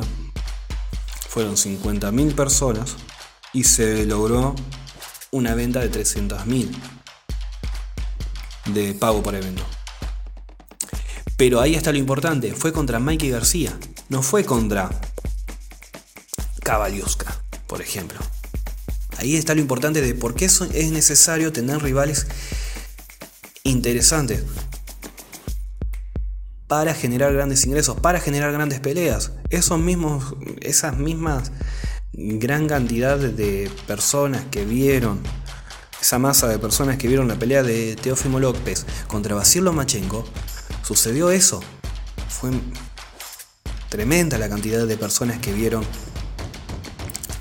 fueron 1.28 1.54
50.000 1.54 2.34
personas 2.34 2.96
y 3.52 3.62
se 3.62 4.04
logró 4.04 4.56
una 5.32 5.54
venta 5.54 5.80
de 5.80 5.90
300.000 5.90 6.70
de 8.74 8.94
pago 8.94 9.22
por 9.22 9.34
evento. 9.34 9.64
Pero 11.36 11.60
ahí 11.60 11.74
está 11.74 11.92
lo 11.92 11.98
importante, 11.98 12.54
fue 12.54 12.72
contra 12.72 12.98
Mikey 12.98 13.30
García, 13.30 13.78
no 14.08 14.22
fue 14.22 14.44
contra 14.44 14.90
Caballiosca, 16.62 17.42
por 17.66 17.80
ejemplo. 17.80 18.18
Ahí 19.18 19.36
está 19.36 19.54
lo 19.54 19.60
importante 19.60 20.00
de 20.00 20.14
por 20.14 20.34
qué 20.34 20.46
es 20.46 20.90
necesario 20.92 21.52
tener 21.52 21.82
rivales 21.82 22.26
interesantes 23.64 24.42
para 26.66 26.94
generar 26.94 27.32
grandes 27.32 27.64
ingresos, 27.66 27.98
para 27.98 28.20
generar 28.20 28.52
grandes 28.52 28.80
peleas. 28.80 29.32
Esos 29.50 29.78
mismos, 29.78 30.36
esas 30.60 30.96
mismas 30.96 31.50
gran 32.12 32.66
cantidad 32.66 33.18
de 33.18 33.70
personas 33.86 34.44
que 34.50 34.64
vieron, 34.64 35.20
esa 36.00 36.18
masa 36.18 36.48
de 36.48 36.58
personas 36.58 36.96
que 36.96 37.08
vieron 37.08 37.28
la 37.28 37.38
pelea 37.38 37.62
de 37.62 37.96
Teófimo 37.96 38.40
López 38.40 38.86
contra 39.06 39.34
Basil 39.34 39.64
Lomachenko, 39.64 40.24
sucedió 40.82 41.30
eso. 41.30 41.60
Fue 42.28 42.50
tremenda 43.88 44.38
la 44.38 44.48
cantidad 44.48 44.86
de 44.86 44.96
personas 44.96 45.38
que 45.38 45.52
vieron 45.52 45.84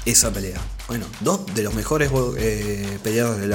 esa 0.06 0.32
pelea. 0.32 0.60
Bueno, 0.88 1.06
dos 1.22 1.54
de 1.54 1.64
los 1.64 1.74
mejores 1.76 2.12
eh, 2.38 3.00
peleadores 3.04 3.42
de 3.42 3.48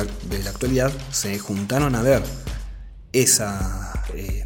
la, 0.42 0.50
actualidad 0.50 0.92
se 1.10 1.38
juntaron 1.38 1.94
a 1.94 2.02
ver 2.02 2.22
esa... 3.12 3.92
Eh, 4.14 4.44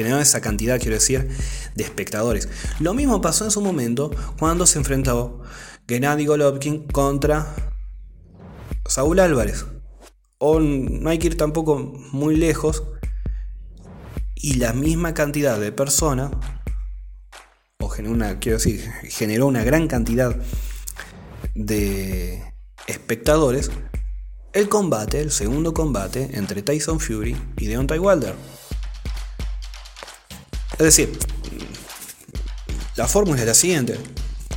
esa 0.00 0.40
cantidad, 0.40 0.78
quiero 0.78 0.94
decir, 0.94 1.28
de 1.74 1.84
espectadores. 1.84 2.48
Lo 2.78 2.94
mismo 2.94 3.20
pasó 3.20 3.44
en 3.44 3.50
su 3.50 3.60
momento 3.60 4.10
cuando 4.38 4.66
se 4.66 4.78
enfrentó 4.78 5.42
Gennady 5.90 6.24
Golovkin 6.24 6.86
contra 6.86 7.52
Saúl 8.86 9.18
Álvarez. 9.18 9.66
O 10.38 10.60
no 10.60 11.10
hay 11.10 11.18
que 11.18 11.26
ir 11.26 11.36
tampoco 11.36 11.80
muy 12.12 12.36
lejos 12.36 12.84
y 14.36 14.54
la 14.54 14.72
misma 14.72 15.14
cantidad 15.14 15.58
de 15.58 15.72
personas, 15.72 16.30
o 17.80 17.88
generó 17.88 18.14
una, 18.14 18.38
quiero 18.38 18.58
decir, 18.58 18.88
generó 19.08 19.48
una 19.48 19.64
gran 19.64 19.88
cantidad 19.88 20.36
de 21.56 22.54
espectadores, 22.86 23.72
el 24.52 24.68
combate, 24.68 25.20
el 25.20 25.32
segundo 25.32 25.74
combate 25.74 26.30
entre 26.34 26.62
Tyson 26.62 27.00
Fury 27.00 27.36
y 27.56 27.66
Deontay 27.66 27.98
Wilder. 27.98 28.36
Es 30.74 30.84
decir, 30.84 31.18
la 32.94 33.08
fórmula 33.08 33.40
es 33.40 33.46
la 33.46 33.54
siguiente. 33.54 33.98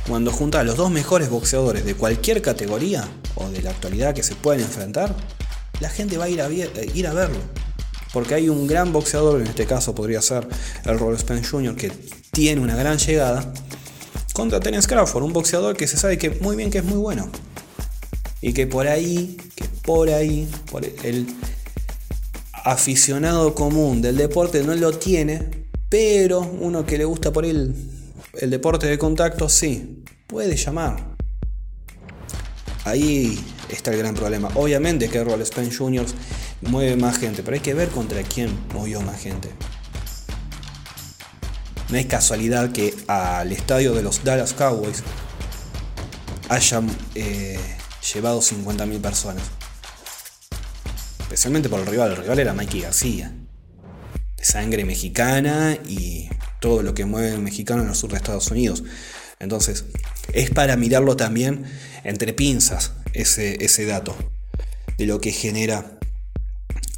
Cuando 0.06 0.32
juntas 0.32 0.60
a 0.60 0.64
los 0.64 0.76
dos 0.76 0.90
mejores 0.90 1.30
boxeadores 1.30 1.84
de 1.84 1.94
cualquier 1.94 2.42
categoría 2.42 3.08
o 3.36 3.48
de 3.48 3.62
la 3.62 3.70
actualidad 3.70 4.14
que 4.14 4.22
se 4.22 4.34
pueden 4.34 4.62
enfrentar, 4.62 5.14
la 5.80 5.88
gente 5.88 6.18
va 6.18 6.24
a 6.24 6.28
ir 6.28 6.42
a, 6.42 6.50
ir 6.50 7.06
a 7.06 7.12
verlo 7.12 7.38
porque 8.14 8.34
hay 8.34 8.48
un 8.48 8.68
gran 8.68 8.92
boxeador, 8.92 9.40
en 9.40 9.48
este 9.48 9.66
caso 9.66 9.92
podría 9.92 10.22
ser 10.22 10.46
el 10.84 10.98
Robert 11.00 11.18
Spence 11.18 11.50
Jr., 11.50 11.74
que 11.74 11.90
tiene 12.30 12.60
una 12.60 12.76
gran 12.76 12.96
llegada, 12.96 13.52
contra 14.32 14.60
Terence 14.60 14.88
Crawford, 14.88 15.24
un 15.24 15.32
boxeador 15.32 15.76
que 15.76 15.88
se 15.88 15.96
sabe 15.96 16.16
que 16.16 16.30
muy 16.30 16.54
bien 16.54 16.70
que 16.70 16.78
es 16.78 16.84
muy 16.84 16.98
bueno. 16.98 17.28
Y 18.40 18.52
que 18.52 18.68
por 18.68 18.86
ahí, 18.86 19.36
que 19.56 19.64
por 19.82 20.10
ahí, 20.10 20.48
por 20.70 20.84
el 20.84 21.26
aficionado 22.52 23.52
común 23.54 24.00
del 24.00 24.16
deporte 24.16 24.62
no 24.62 24.76
lo 24.76 24.92
tiene, 24.92 25.66
pero 25.88 26.40
uno 26.40 26.86
que 26.86 26.98
le 26.98 27.04
gusta 27.04 27.32
por 27.32 27.44
él 27.44 27.74
el 28.40 28.50
deporte 28.50 28.86
de 28.86 28.98
contacto, 28.98 29.48
sí, 29.48 30.02
puede 30.26 30.56
llamar. 30.56 31.14
Ahí 32.84 33.42
está 33.70 33.90
el 33.92 33.98
gran 33.98 34.14
problema. 34.14 34.50
Obviamente 34.54 35.08
que 35.08 35.22
Roll 35.24 35.44
Spence 35.44 35.76
Jr. 35.76 36.06
mueve 36.62 36.96
más 36.96 37.18
gente, 37.18 37.42
pero 37.42 37.54
hay 37.54 37.60
que 37.60 37.74
ver 37.74 37.88
contra 37.88 38.22
quién 38.22 38.56
movió 38.72 39.00
más 39.00 39.20
gente. 39.20 39.50
No 41.88 41.98
es 41.98 42.06
casualidad 42.06 42.72
que 42.72 42.94
al 43.06 43.52
estadio 43.52 43.94
de 43.94 44.02
los 44.02 44.24
Dallas 44.24 44.52
Cowboys 44.52 45.02
hayan 46.48 46.90
eh, 47.14 47.58
llevado 48.12 48.40
50.000 48.40 49.00
personas. 49.00 49.44
Especialmente 51.20 51.68
por 51.68 51.80
el 51.80 51.86
rival. 51.86 52.10
El 52.10 52.16
rival 52.18 52.38
era 52.38 52.52
Mikey 52.52 52.80
García. 52.80 53.32
De 54.36 54.44
sangre 54.44 54.84
mexicana 54.84 55.78
y 55.86 56.28
todo 56.64 56.82
lo 56.82 56.94
que 56.94 57.04
mueve 57.04 57.34
el 57.34 57.42
mexicano 57.42 57.82
en 57.82 57.90
el 57.90 57.94
sur 57.94 58.10
de 58.10 58.16
Estados 58.16 58.50
Unidos. 58.50 58.84
Entonces, 59.38 59.84
es 60.32 60.48
para 60.48 60.78
mirarlo 60.78 61.14
también 61.14 61.66
entre 62.04 62.32
pinzas 62.32 62.94
ese, 63.12 63.62
ese 63.62 63.84
dato 63.84 64.16
de 64.96 65.04
lo 65.04 65.20
que 65.20 65.30
genera 65.30 65.98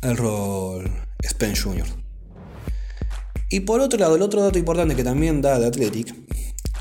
el 0.02 0.16
rol 0.16 0.88
Spence 1.28 1.62
Jr. 1.62 1.86
Y 3.50 3.60
por 3.60 3.80
otro 3.80 3.98
lado, 3.98 4.14
el 4.14 4.22
otro 4.22 4.40
dato 4.40 4.56
importante 4.56 4.94
que 4.94 5.02
también 5.02 5.42
da 5.42 5.58
de 5.58 5.66
Athletic 5.66 6.14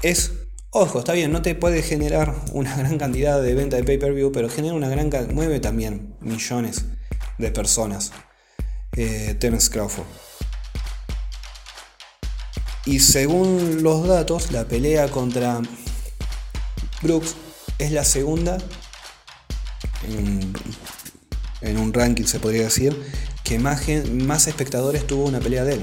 es, 0.03 0.33
ojo, 0.69 0.99
está 0.99 1.13
bien, 1.13 1.31
no 1.31 1.41
te 1.41 1.55
puede 1.55 1.81
generar 1.81 2.35
una 2.51 2.77
gran 2.77 2.99
cantidad 2.99 3.41
de 3.41 3.55
venta 3.55 3.77
de 3.77 3.83
pay-per-view, 3.83 4.31
pero 4.31 4.47
genera 4.47 4.75
una 4.75 4.89
gran 4.89 5.09
mueve 5.33 5.59
también 5.59 6.13
millones 6.21 6.85
de 7.39 7.49
personas. 7.49 8.11
Eh, 8.95 9.35
Terence 9.39 9.71
Crawford. 9.71 10.05
Y 12.85 12.99
según 12.99 13.81
los 13.81 14.07
datos, 14.07 14.51
la 14.51 14.67
pelea 14.67 15.09
contra 15.09 15.59
Brooks 17.01 17.35
es 17.79 17.91
la 17.91 18.05
segunda 18.05 18.59
en, 21.61 21.77
un 21.77 21.93
ranking, 21.93 22.25
se 22.25 22.39
podría 22.39 22.63
decir, 22.63 22.99
que 23.43 23.59
más, 23.59 23.83
más 24.11 24.47
espectadores 24.47 25.05
tuvo 25.07 25.25
una 25.25 25.39
pelea 25.39 25.63
de 25.63 25.73
él. 25.73 25.81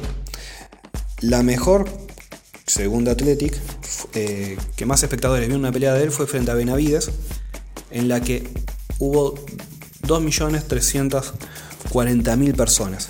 La 1.20 1.42
mejor, 1.42 1.88
según 2.66 3.08
Athletic, 3.08 3.58
eh, 4.14 4.56
que 4.76 4.86
más 4.86 5.02
espectadores 5.02 5.48
vio 5.48 5.56
una 5.56 5.72
pelea 5.72 5.94
de 5.94 6.04
él 6.04 6.12
fue 6.12 6.28
frente 6.28 6.52
a 6.52 6.54
Benavides, 6.54 7.10
en 7.90 8.08
la 8.08 8.20
que 8.20 8.48
hubo 8.98 9.34
2.340.000 10.02 12.56
personas. 12.56 13.08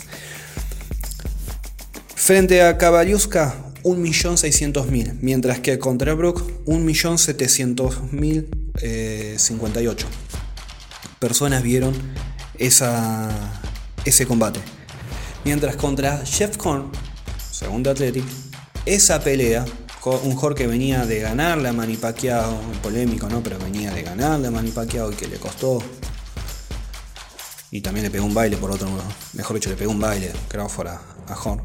Frente 2.14 2.62
a 2.62 2.78
Kabalyuska, 2.78 3.72
1.600.000, 3.82 5.18
mientras 5.20 5.60
que 5.60 5.78
contra 5.78 6.14
Brook, 6.14 6.64
1.700.058 6.66 8.46
eh, 8.82 9.36
personas 11.18 11.62
vieron 11.62 11.94
esa, 12.58 13.60
ese 14.04 14.26
combate. 14.26 14.60
Mientras 15.44 15.76
contra 15.76 16.24
Jeff 16.24 16.56
Korn, 16.56 16.90
segundo 17.50 17.90
Athletic, 17.90 18.24
esa 18.86 19.22
pelea, 19.22 19.64
un 20.04 20.34
Jorge 20.34 20.62
que 20.62 20.66
venía 20.66 21.06
de 21.06 21.20
ganarle 21.20 21.68
a 21.68 21.72
Manny 21.72 21.98
polémico, 22.82 23.28
¿no? 23.28 23.42
Pero 23.42 23.58
venía 23.58 23.92
de 23.92 24.02
ganarle 24.02 24.48
a 24.48 24.50
Manny 24.50 24.72
y 24.72 25.14
que 25.14 25.28
le 25.28 25.36
costó. 25.36 25.82
Y 27.70 27.80
también 27.80 28.04
le 28.04 28.10
pegó 28.10 28.26
un 28.26 28.34
baile 28.34 28.56
por 28.56 28.70
otro, 28.70 28.88
mejor 29.32 29.56
dicho, 29.56 29.70
le 29.70 29.76
pegó 29.76 29.92
un 29.92 30.00
baile 30.00 30.30
Crawford 30.48 30.88
a, 30.88 31.00
a 31.26 31.34
Horn. 31.34 31.62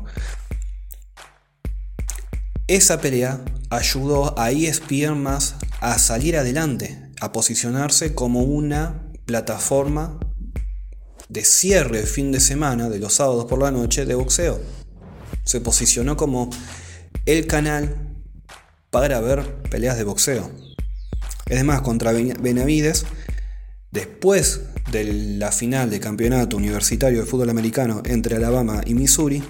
Esa 2.67 2.99
pelea 2.99 3.39
ayudó 3.69 4.37
a 4.37 4.51
ESPN 4.51 5.23
más 5.23 5.55
a 5.79 5.97
salir 5.97 6.35
adelante, 6.35 7.01
a 7.21 7.31
posicionarse 7.31 8.13
como 8.13 8.41
una 8.41 9.09
plataforma 9.25 10.19
de 11.29 11.45
cierre 11.45 12.03
fin 12.03 12.33
de 12.33 12.41
semana, 12.41 12.89
de 12.89 12.99
los 12.99 13.13
sábados 13.13 13.45
por 13.45 13.59
la 13.59 13.71
noche, 13.71 14.05
de 14.05 14.15
boxeo. 14.15 14.59
Se 15.45 15.61
posicionó 15.61 16.17
como 16.17 16.49
el 17.25 17.47
canal 17.47 18.17
para 18.89 19.21
ver 19.21 19.63
peleas 19.69 19.97
de 19.97 20.03
boxeo. 20.03 20.51
Es 21.45 21.63
más, 21.63 21.79
contra 21.79 22.11
Benavides, 22.11 23.05
después 23.91 24.63
de 24.91 25.05
la 25.37 25.53
final 25.53 25.89
de 25.89 26.01
campeonato 26.01 26.57
universitario 26.57 27.21
de 27.21 27.25
fútbol 27.25 27.49
americano 27.49 28.03
entre 28.05 28.35
Alabama 28.35 28.81
y 28.85 28.93
Missouri, 28.93 29.41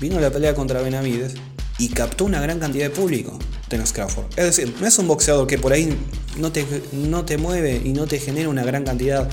vino 0.00 0.18
la 0.20 0.30
pelea 0.30 0.54
contra 0.54 0.80
Benavides 0.80 1.34
y 1.78 1.88
captó 1.88 2.24
una 2.24 2.40
gran 2.40 2.58
cantidad 2.58 2.84
de 2.84 2.90
público, 2.90 3.38
Tennis 3.68 3.92
Crawford. 3.92 4.26
Es 4.36 4.56
decir, 4.56 4.74
no 4.80 4.86
es 4.86 4.98
un 4.98 5.08
boxeador 5.08 5.46
que 5.46 5.58
por 5.58 5.72
ahí 5.72 5.96
no 6.38 6.52
te, 6.52 6.64
no 6.92 7.24
te 7.24 7.36
mueve 7.36 7.80
y 7.84 7.92
no 7.92 8.06
te 8.06 8.18
genera 8.18 8.48
una 8.48 8.64
gran 8.64 8.84
cantidad 8.84 9.28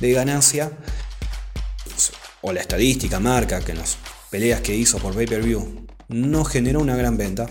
de 0.00 0.12
ganancia, 0.12 0.72
o 2.42 2.52
la 2.52 2.60
estadística 2.60 3.18
marca 3.18 3.60
que 3.60 3.72
en 3.72 3.78
las 3.78 3.96
peleas 4.30 4.60
que 4.60 4.74
hizo 4.74 4.98
por 4.98 5.14
pay-per-view 5.14 5.86
no 6.08 6.44
generó 6.44 6.80
una 6.80 6.94
gran 6.94 7.16
venta, 7.16 7.46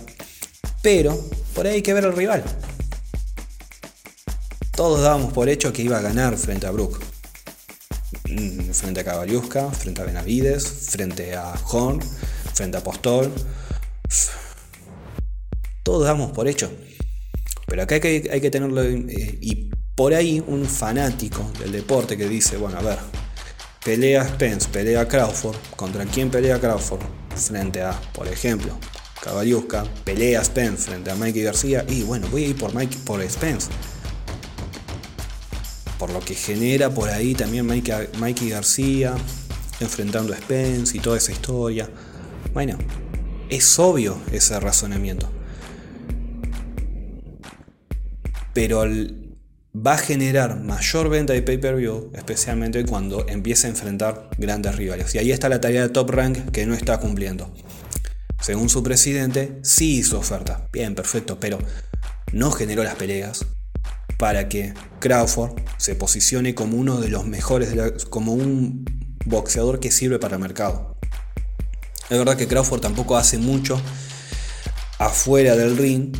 pero 0.81 1.19
por 1.53 1.65
ahí 1.65 1.75
hay 1.75 1.81
que 1.81 1.93
ver 1.93 2.05
al 2.05 2.15
rival. 2.15 2.43
Todos 4.71 5.01
dábamos 5.01 5.33
por 5.33 5.49
hecho 5.49 5.73
que 5.73 5.81
iba 5.81 5.97
a 5.97 6.01
ganar 6.01 6.37
frente 6.37 6.67
a 6.67 6.71
Brook. 6.71 6.99
Mm, 8.29 8.71
frente 8.71 9.01
a 9.01 9.03
Caballusca, 9.03 9.69
frente 9.71 10.01
a 10.01 10.05
Benavides, 10.05 10.65
frente 10.89 11.35
a 11.35 11.53
Horn, 11.71 12.01
frente 12.53 12.77
a 12.77 12.83
Postol 12.83 13.33
todos 15.83 16.05
damos 16.05 16.31
por 16.31 16.47
hecho. 16.47 16.71
Pero 17.67 17.83
acá 17.83 17.95
hay 17.95 18.01
que, 18.01 18.49
tenerlo. 18.51 18.83
Eh, 18.83 19.37
y 19.41 19.69
por 19.95 20.13
ahí 20.13 20.43
un 20.45 20.65
fanático 20.65 21.51
del 21.59 21.71
deporte 21.71 22.17
que 22.17 22.27
dice: 22.27 22.57
bueno, 22.57 22.77
a 22.77 22.81
ver, 22.81 22.99
pelea 23.83 24.27
Spence, 24.27 24.69
pelea 24.69 25.07
Crawford. 25.07 25.57
¿Contra 25.75 26.05
quién 26.05 26.29
pelea 26.29 26.59
Crawford? 26.59 27.01
Frente 27.35 27.81
a, 27.81 27.91
por 28.13 28.27
ejemplo, 28.27 28.77
Caballusca, 29.21 29.83
pelea 30.03 30.43
Spence 30.43 30.83
frente 30.83 31.11
a 31.11 31.15
Mikey 31.15 31.43
García. 31.43 31.85
Y 31.87 32.03
bueno, 32.03 32.27
voy 32.29 32.45
a 32.45 32.47
ir 32.47 32.55
por, 32.55 32.73
Mike, 32.73 32.97
por 33.05 33.21
Spence. 33.29 33.69
Por 35.99 36.11
lo 36.11 36.19
que 36.19 36.35
genera 36.35 36.89
por 36.89 37.09
ahí 37.09 37.33
también 37.33 37.65
Mikey 37.65 38.49
García 38.49 39.15
enfrentando 39.79 40.33
a 40.33 40.37
Spence 40.37 40.97
y 40.97 40.99
toda 40.99 41.17
esa 41.17 41.31
historia. 41.31 41.89
Bueno, 42.53 42.77
es 43.49 43.79
obvio 43.79 44.17
ese 44.31 44.59
razonamiento. 44.59 45.31
Pero 48.53 48.85
va 49.75 49.93
a 49.93 49.97
generar 49.97 50.61
mayor 50.61 51.09
venta 51.09 51.33
de 51.33 51.41
pay-per-view, 51.41 52.11
especialmente 52.13 52.85
cuando 52.85 53.27
empiece 53.27 53.67
a 53.67 53.69
enfrentar 53.69 54.29
grandes 54.37 54.75
rivales. 54.75 55.13
Y 55.15 55.17
ahí 55.17 55.31
está 55.31 55.49
la 55.49 55.59
tarea 55.59 55.81
de 55.81 55.89
Top 55.89 56.09
Rank 56.09 56.51
que 56.51 56.65
no 56.65 56.73
está 56.73 56.99
cumpliendo. 56.99 57.53
Según 58.41 58.69
su 58.69 58.83
presidente, 58.83 59.59
sí 59.63 59.97
hizo 59.97 60.19
oferta. 60.19 60.69
Bien, 60.71 60.95
perfecto, 60.95 61.39
pero 61.39 61.57
no 62.31 62.51
generó 62.51 62.83
las 62.83 62.95
peleas 62.95 63.45
para 64.17 64.47
que 64.47 64.73
Crawford 64.99 65.59
se 65.77 65.95
posicione 65.95 66.55
como 66.55 66.77
uno 66.77 67.01
de 67.01 67.09
los 67.09 67.25
mejores, 67.25 68.05
como 68.05 68.33
un 68.33 68.85
boxeador 69.25 69.79
que 69.79 69.91
sirve 69.91 70.19
para 70.19 70.35
el 70.35 70.41
mercado. 70.41 70.94
Es 72.09 72.17
verdad 72.17 72.37
que 72.37 72.47
Crawford 72.47 72.81
tampoco 72.81 73.17
hace 73.17 73.39
mucho 73.39 73.81
afuera 74.99 75.55
del 75.55 75.75
ring, 75.75 76.15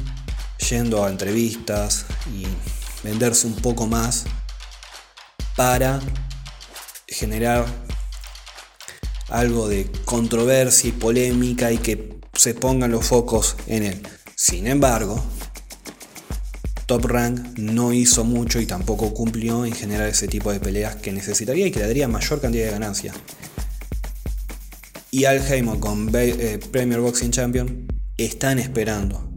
yendo 0.70 1.06
a 1.06 1.10
entrevistas 1.10 2.06
y 2.34 2.48
venderse 3.04 3.46
un 3.46 3.56
poco 3.56 3.86
más 3.86 4.26
para 5.56 6.00
generar 7.08 7.66
algo 9.30 9.68
de 9.68 9.92
controversia 10.06 10.90
y 10.90 10.94
polémica 10.94 11.72
y 11.72 11.78
que 11.78 12.20
se 12.34 12.56
pongan 12.56 12.92
los 12.92 13.06
focos 13.06 13.56
en 13.68 13.84
él. 13.84 14.08
Sin 14.36 14.66
embargo, 14.66 15.24
Top 16.88 17.06
Rank 17.06 17.58
no 17.58 17.94
hizo 17.94 18.24
mucho 18.24 18.60
y 18.60 18.66
tampoco 18.66 19.14
cumplió 19.14 19.66
en 19.66 19.74
generar 19.74 20.08
ese 20.08 20.28
tipo 20.28 20.52
de 20.52 20.60
peleas 20.60 20.96
que 20.96 21.12
necesitaría 21.12 21.68
y 21.68 21.72
que 21.72 21.80
le 21.80 21.88
daría 21.88 22.08
mayor 22.08 22.42
cantidad 22.42 22.66
de 22.66 22.72
ganancia 22.72 23.14
y 25.16 25.24
Al 25.24 25.38
Heyman 25.38 25.80
con 25.80 26.12
eh, 26.14 26.60
Premier 26.74 27.00
Boxing 27.00 27.32
Champion 27.32 27.88
están 28.18 28.60
esperando 28.60 29.32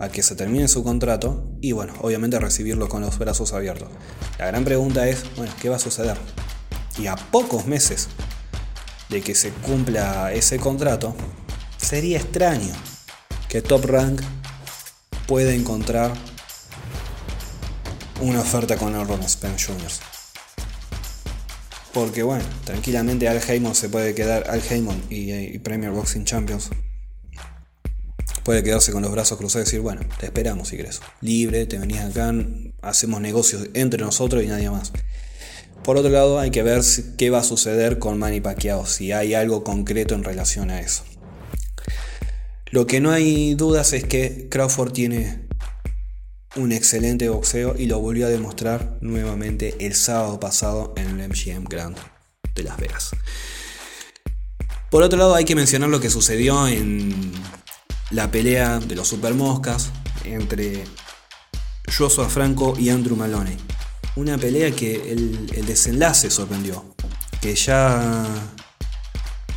a 0.00 0.08
que 0.08 0.22
se 0.22 0.34
termine 0.34 0.66
su 0.66 0.82
contrato 0.82 1.46
y 1.60 1.72
bueno, 1.72 1.92
obviamente 2.00 2.38
recibirlo 2.38 2.88
con 2.88 3.02
los 3.02 3.18
brazos 3.18 3.52
abiertos. 3.52 3.90
La 4.38 4.46
gran 4.46 4.64
pregunta 4.64 5.06
es, 5.06 5.24
bueno, 5.36 5.52
¿qué 5.60 5.68
va 5.68 5.76
a 5.76 5.78
suceder? 5.78 6.16
Y 6.98 7.06
a 7.06 7.16
pocos 7.16 7.66
meses 7.66 8.08
de 9.10 9.20
que 9.20 9.34
se 9.34 9.50
cumpla 9.50 10.32
ese 10.32 10.56
contrato, 10.58 11.14
sería 11.76 12.16
extraño 12.16 12.72
que 13.50 13.60
Top 13.60 13.84
Rank 13.84 14.22
pueda 15.26 15.52
encontrar 15.52 16.14
una 18.22 18.40
oferta 18.40 18.78
con 18.78 18.94
Ron 19.06 19.28
Spence 19.28 19.66
Jr. 19.66 20.17
Porque 21.92 22.22
bueno, 22.22 22.44
tranquilamente 22.64 23.28
Al 23.28 23.40
Heyman 23.40 23.74
se 23.74 23.88
puede 23.88 24.14
quedar, 24.14 24.48
Al 24.50 24.62
Heyman 24.62 25.02
y, 25.10 25.58
Premier 25.58 25.90
Boxing 25.90 26.24
Champions 26.24 26.70
puede 28.44 28.62
quedarse 28.62 28.92
con 28.92 29.02
los 29.02 29.12
brazos 29.12 29.36
cruzados 29.36 29.66
y 29.68 29.70
decir, 29.70 29.80
bueno, 29.80 30.00
te 30.18 30.26
esperamos 30.26 30.68
si 30.68 30.78
querés. 30.78 31.00
Libre, 31.20 31.66
te 31.66 31.78
venís 31.78 32.00
acá, 32.00 32.32
hacemos 32.80 33.20
negocios 33.20 33.68
entre 33.74 34.02
nosotros 34.02 34.42
y 34.42 34.46
nadie 34.46 34.70
más. 34.70 34.92
Por 35.84 35.98
otro 35.98 36.10
lado, 36.10 36.38
hay 36.38 36.50
que 36.50 36.62
ver 36.62 36.82
qué 37.18 37.28
va 37.28 37.40
a 37.40 37.44
suceder 37.44 37.98
con 37.98 38.18
Manny 38.18 38.40
Pacquiao, 38.40 38.86
si 38.86 39.12
hay 39.12 39.34
algo 39.34 39.64
concreto 39.64 40.14
en 40.14 40.24
relación 40.24 40.70
a 40.70 40.80
eso. 40.80 41.04
Lo 42.70 42.86
que 42.86 43.00
no 43.00 43.10
hay 43.10 43.54
dudas 43.54 43.92
es 43.92 44.04
que 44.04 44.48
Crawford 44.50 44.92
tiene 44.92 45.47
un 46.56 46.72
excelente 46.72 47.28
boxeo 47.28 47.74
y 47.76 47.86
lo 47.86 48.00
volvió 48.00 48.26
a 48.26 48.30
demostrar 48.30 48.98
nuevamente 49.00 49.76
el 49.80 49.94
sábado 49.94 50.40
pasado 50.40 50.94
en 50.96 51.20
el 51.20 51.28
MGM 51.28 51.64
Grand 51.64 51.96
de 52.54 52.62
Las 52.62 52.76
Vegas. 52.78 53.10
Por 54.90 55.02
otro 55.02 55.18
lado, 55.18 55.34
hay 55.34 55.44
que 55.44 55.54
mencionar 55.54 55.90
lo 55.90 56.00
que 56.00 56.08
sucedió 56.08 56.66
en, 56.66 57.32
la 58.10 58.30
pelea 58.30 58.78
de 58.78 58.94
los 58.94 59.08
supermoscas 59.08 59.90
entre 60.24 60.84
Joshua 61.96 62.28
Franco 62.28 62.74
y 62.78 62.88
Andrew 62.88 63.16
Maloney. 63.16 63.56
Una 64.16 64.38
pelea 64.38 64.70
que 64.70 65.12
el, 65.12 65.66
desenlace 65.66 66.30
sorprendió. 66.30 66.84
Que 67.40 67.54
ya. 67.54 68.24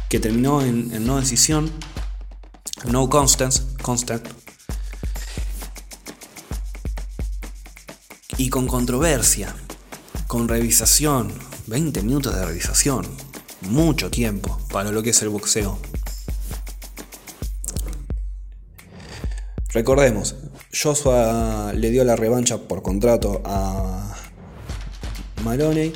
que 0.10 0.19
terminó 0.19 0.62
en, 0.62 1.06
no 1.06 1.19
decisión. 1.19 1.71
No 2.86 3.10
constance, 3.10 3.63
constant. 3.82 4.40
Y 8.41 8.49
con 8.49 8.65
controversia. 8.65 9.56
Con 10.25 10.47
revisación. 10.47 11.32
20 11.67 12.01
minutos 12.01 12.34
de 12.34 12.43
revisación. 12.43 13.06
Mucho 13.69 14.10
tiempo 14.10 14.60
para 14.71 14.89
lo 14.89 15.04
que 15.04 15.12
es 15.12 15.21
el 15.21 15.30
boxeo. 15.30 15.77
Recordemos, 19.71 20.38
Joshua 20.73 21.71
le 21.75 21.91
dio 21.91 22.04
la 22.04 22.15
revancha 22.15 22.58
por 22.58 22.82
contrato 22.82 23.43
a 23.45 24.12
Maloney. 25.43 25.93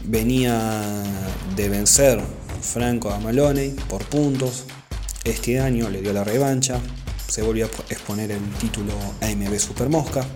Venía 0.00 0.82
de 1.54 1.68
vencer 1.68 2.20
Franco 2.60 3.12
a 3.12 3.20
Maloney 3.20 3.70
por 3.88 4.04
puntos. 4.06 4.64
Este 5.22 5.60
año 5.60 5.90
le 5.90 6.02
dio 6.02 6.12
la 6.12 6.24
revancha. 6.24 6.80
Se 7.28 7.42
volvió 7.42 7.66
a 7.66 7.68
exponer 7.88 8.30
el 8.30 8.42
título 8.54 8.92
AMB 9.20 9.58
Super 9.58 9.88
Mosca. 9.88 10.26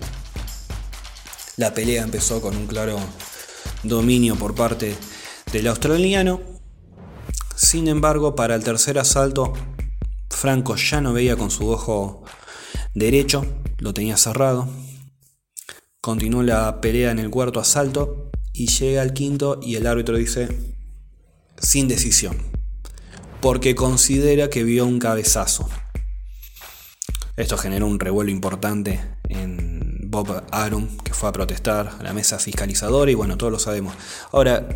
La 1.57 1.73
pelea 1.73 2.03
empezó 2.03 2.41
con 2.41 2.55
un 2.55 2.67
claro 2.67 2.97
dominio 3.83 4.35
por 4.35 4.55
parte 4.55 4.95
del 5.51 5.67
australiano. 5.67 6.41
Sin 7.55 7.87
embargo, 7.87 8.35
para 8.35 8.55
el 8.55 8.63
tercer 8.63 8.97
asalto 8.99 9.53
Franco 10.29 10.77
ya 10.77 11.01
no 11.01 11.11
veía 11.11 11.35
con 11.35 11.51
su 11.51 11.69
ojo 11.69 12.23
derecho, 12.93 13.45
lo 13.77 13.93
tenía 13.93 14.15
cerrado. 14.15 14.69
Continuó 15.99 16.43
la 16.43 16.79
pelea 16.79 17.11
en 17.11 17.19
el 17.19 17.29
cuarto 17.29 17.59
asalto 17.59 18.31
y 18.53 18.67
llega 18.67 19.01
al 19.01 19.13
quinto 19.13 19.59
y 19.61 19.75
el 19.75 19.85
árbitro 19.85 20.15
dice 20.15 20.47
sin 21.61 21.89
decisión, 21.89 22.37
porque 23.41 23.75
considera 23.75 24.49
que 24.49 24.63
vio 24.63 24.85
un 24.85 24.97
cabezazo. 24.97 25.69
Esto 27.39 27.57
generó 27.57 27.87
un 27.87 28.01
revuelo 28.01 28.29
importante 28.31 28.99
en 29.29 29.97
Bob 30.03 30.43
Arum, 30.51 30.97
que 30.97 31.13
fue 31.13 31.29
a 31.29 31.31
protestar 31.31 31.95
a 31.97 32.03
la 32.03 32.11
mesa 32.11 32.37
fiscalizadora 32.37 33.09
y 33.09 33.13
bueno, 33.13 33.37
todos 33.37 33.49
lo 33.49 33.59
sabemos. 33.59 33.93
Ahora, 34.33 34.67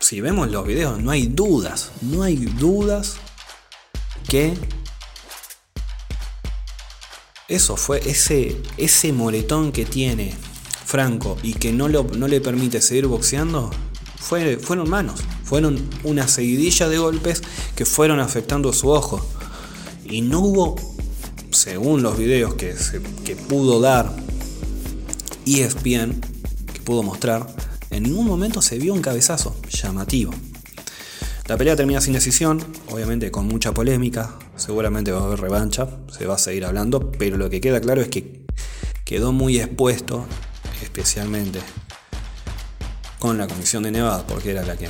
si 0.00 0.22
vemos 0.22 0.50
los 0.50 0.66
videos, 0.66 0.98
no 0.98 1.10
hay 1.10 1.26
dudas, 1.26 1.92
no 2.00 2.22
hay 2.22 2.36
dudas 2.36 3.16
que 4.26 4.54
eso 7.48 7.76
fue 7.76 8.00
ese, 8.08 8.56
ese 8.78 9.12
moretón 9.12 9.72
que 9.72 9.84
tiene 9.84 10.34
Franco 10.86 11.36
y 11.42 11.52
que 11.52 11.74
no, 11.74 11.86
no 11.86 12.28
le 12.28 12.40
permite 12.40 12.80
seguir 12.80 13.08
boxeando, 13.08 13.70
fue, 14.16 14.56
fueron 14.56 14.88
manos, 14.88 15.20
fueron 15.44 15.86
una 16.02 16.28
seguidilla 16.28 16.88
de 16.88 16.96
golpes 16.96 17.42
que 17.76 17.84
fueron 17.84 18.20
afectando 18.20 18.72
su 18.72 18.88
ojo. 18.88 19.28
Y 20.04 20.20
no 20.20 20.40
hubo, 20.40 20.91
según 21.52 22.02
los 22.02 22.18
videos 22.18 22.54
que, 22.54 22.74
que 23.24 23.36
pudo 23.36 23.80
dar 23.80 24.12
ESPN, 25.46 26.20
que 26.72 26.80
pudo 26.84 27.02
mostrar, 27.02 27.46
en 27.90 28.04
ningún 28.04 28.26
momento 28.26 28.62
se 28.62 28.78
vio 28.78 28.94
un 28.94 29.02
cabezazo 29.02 29.54
llamativo. 29.68 30.32
La 31.46 31.56
pelea 31.56 31.76
termina 31.76 32.00
sin 32.00 32.14
decisión, 32.14 32.64
obviamente 32.88 33.30
con 33.30 33.46
mucha 33.46 33.72
polémica, 33.72 34.38
seguramente 34.56 35.12
va 35.12 35.20
a 35.20 35.24
haber 35.24 35.40
revancha, 35.40 35.88
se 36.10 36.26
va 36.26 36.36
a 36.36 36.38
seguir 36.38 36.64
hablando, 36.64 37.12
pero 37.12 37.36
lo 37.36 37.50
que 37.50 37.60
queda 37.60 37.80
claro 37.80 38.00
es 38.00 38.08
que 38.08 38.46
quedó 39.04 39.32
muy 39.32 39.58
expuesto, 39.58 40.24
especialmente 40.82 41.60
con 43.18 43.38
la 43.38 43.46
Comisión 43.46 43.82
de 43.82 43.90
Nevada, 43.90 44.26
porque 44.26 44.52
era 44.52 44.64
la 44.64 44.76
que 44.76 44.88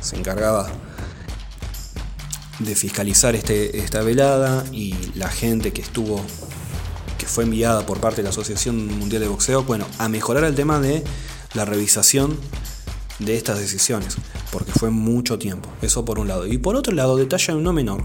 se 0.00 0.16
encargaba 0.16 0.68
de 2.58 2.74
fiscalizar 2.74 3.34
este, 3.34 3.78
esta 3.78 4.02
velada 4.02 4.64
y 4.72 4.94
la 5.14 5.28
gente 5.28 5.72
que 5.72 5.82
estuvo, 5.82 6.24
que 7.18 7.26
fue 7.26 7.44
enviada 7.44 7.86
por 7.86 8.00
parte 8.00 8.18
de 8.18 8.24
la 8.24 8.30
Asociación 8.30 8.86
Mundial 8.98 9.22
de 9.22 9.28
Boxeo, 9.28 9.64
bueno, 9.64 9.86
a 9.98 10.08
mejorar 10.08 10.44
el 10.44 10.54
tema 10.54 10.80
de 10.80 11.02
la 11.54 11.64
revisación 11.64 12.38
de 13.18 13.36
estas 13.36 13.58
decisiones, 13.58 14.16
porque 14.50 14.72
fue 14.72 14.90
mucho 14.90 15.38
tiempo, 15.38 15.70
eso 15.82 16.04
por 16.04 16.18
un 16.18 16.28
lado. 16.28 16.46
Y 16.46 16.58
por 16.58 16.76
otro 16.76 16.94
lado, 16.94 17.16
detalle 17.16 17.54
no 17.54 17.72
menor, 17.72 18.04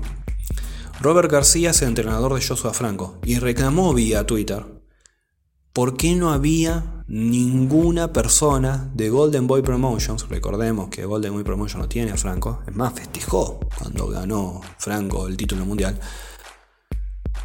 Robert 1.00 1.32
García 1.32 1.72
es 1.72 1.82
entrenador 1.84 2.34
de 2.34 2.46
Joshua 2.46 2.74
Franco 2.74 3.20
y 3.24 3.38
reclamó 3.38 3.94
vía 3.94 4.26
Twitter 4.26 4.66
por 5.72 5.96
qué 5.96 6.16
no 6.16 6.32
había 6.32 6.97
ninguna 7.08 8.12
persona 8.12 8.90
de 8.94 9.10
Golden 9.10 9.48
Boy 9.48 9.62
Promotions, 9.62 10.28
recordemos 10.30 10.90
que 10.90 11.06
Golden 11.06 11.34
Boy 11.34 11.44
Promotions 11.44 11.84
no 11.84 11.90
tiene 11.90 12.12
a 12.12 12.18
Franco, 12.18 12.62
es 12.68 12.76
más, 12.76 12.94
festejó 12.94 13.60
cuando 13.78 14.08
ganó 14.08 14.62
Franco 14.78 15.28
el 15.28 15.38
título 15.38 15.66
mundial. 15.66 16.00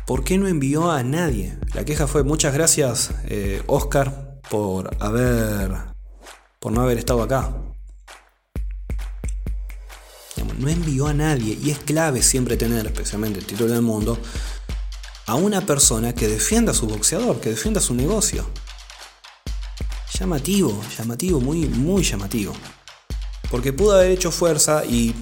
¿Por 0.07 0.25
qué 0.25 0.37
no 0.37 0.48
envió 0.48 0.90
a 0.90 1.03
nadie? 1.05 1.57
La 1.75 1.85
queja 1.85 2.07
fue 2.07 2.25
muchas 2.25 2.53
gracias 2.53 3.12
eh, 3.27 3.62
Oscar 3.66 4.40
por 4.51 4.96
haber 5.01 5.92
por 6.59 6.72
no 6.72 6.81
haber 6.81 6.98
estado 6.98 7.22
acá. 7.22 7.53
No 10.59 10.68
envió 10.68 11.07
a 11.09 11.14
nadie 11.14 11.59
y 11.61 11.70
es 11.70 11.79
clave 11.79 12.22
siempre 12.22 12.57
tener, 12.57 12.87
especialmente 12.87 13.40
el 13.40 13.46
título 13.46 13.72
del 13.72 13.83
mundo, 13.83 14.16
a 15.27 15.35
una 15.35 15.61
persona 15.66 16.14
que 16.14 16.29
defienda 16.29 16.72
a 16.72 16.75
su 16.75 16.87
boxeador, 16.87 17.40
que 17.40 17.51
defienda 17.51 17.81
su 17.81 17.94
negocio. 17.94 18.46
Llamativo, 20.23 20.81
llamativo, 20.97 21.41
muy, 21.41 21.67
muy 21.67 22.05
llamativo. 22.05 22.53
Porque 23.51 23.73
pudo 23.73 23.97
haber 23.97 24.13
hecho 24.13 24.31
fuerza 24.31 24.85
y 24.85 25.17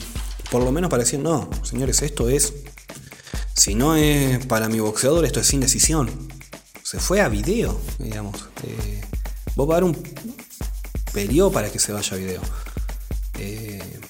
por 0.51 0.63
lo 0.63 0.71
menos 0.73 0.91
parecía, 0.91 1.19
no, 1.19 1.49
señores, 1.63 2.03
esto 2.03 2.29
es, 2.29 2.53
si 3.55 3.75
no 3.75 3.97
es 3.97 4.45
para 4.45 4.69
mi 4.69 4.79
boxeador, 4.79 5.25
esto 5.25 5.41
es 5.41 5.47
sin 5.47 5.61
decisión. 5.61 6.11
Se 6.83 7.01
fue 7.01 7.23
a 7.23 7.31
video, 7.31 7.81
digamos. 7.99 8.37
Eh, 8.63 9.01
vos 9.57 9.67
va 9.67 9.73
a 9.73 9.77
dar 9.77 9.85
un 9.85 9.97
peleó 11.15 11.51
para 11.51 11.73
que 11.73 11.79
se 11.79 11.93
vaya 11.93 12.15
a 12.15 12.19
video. 12.19 12.43
Eh, 13.39 14.01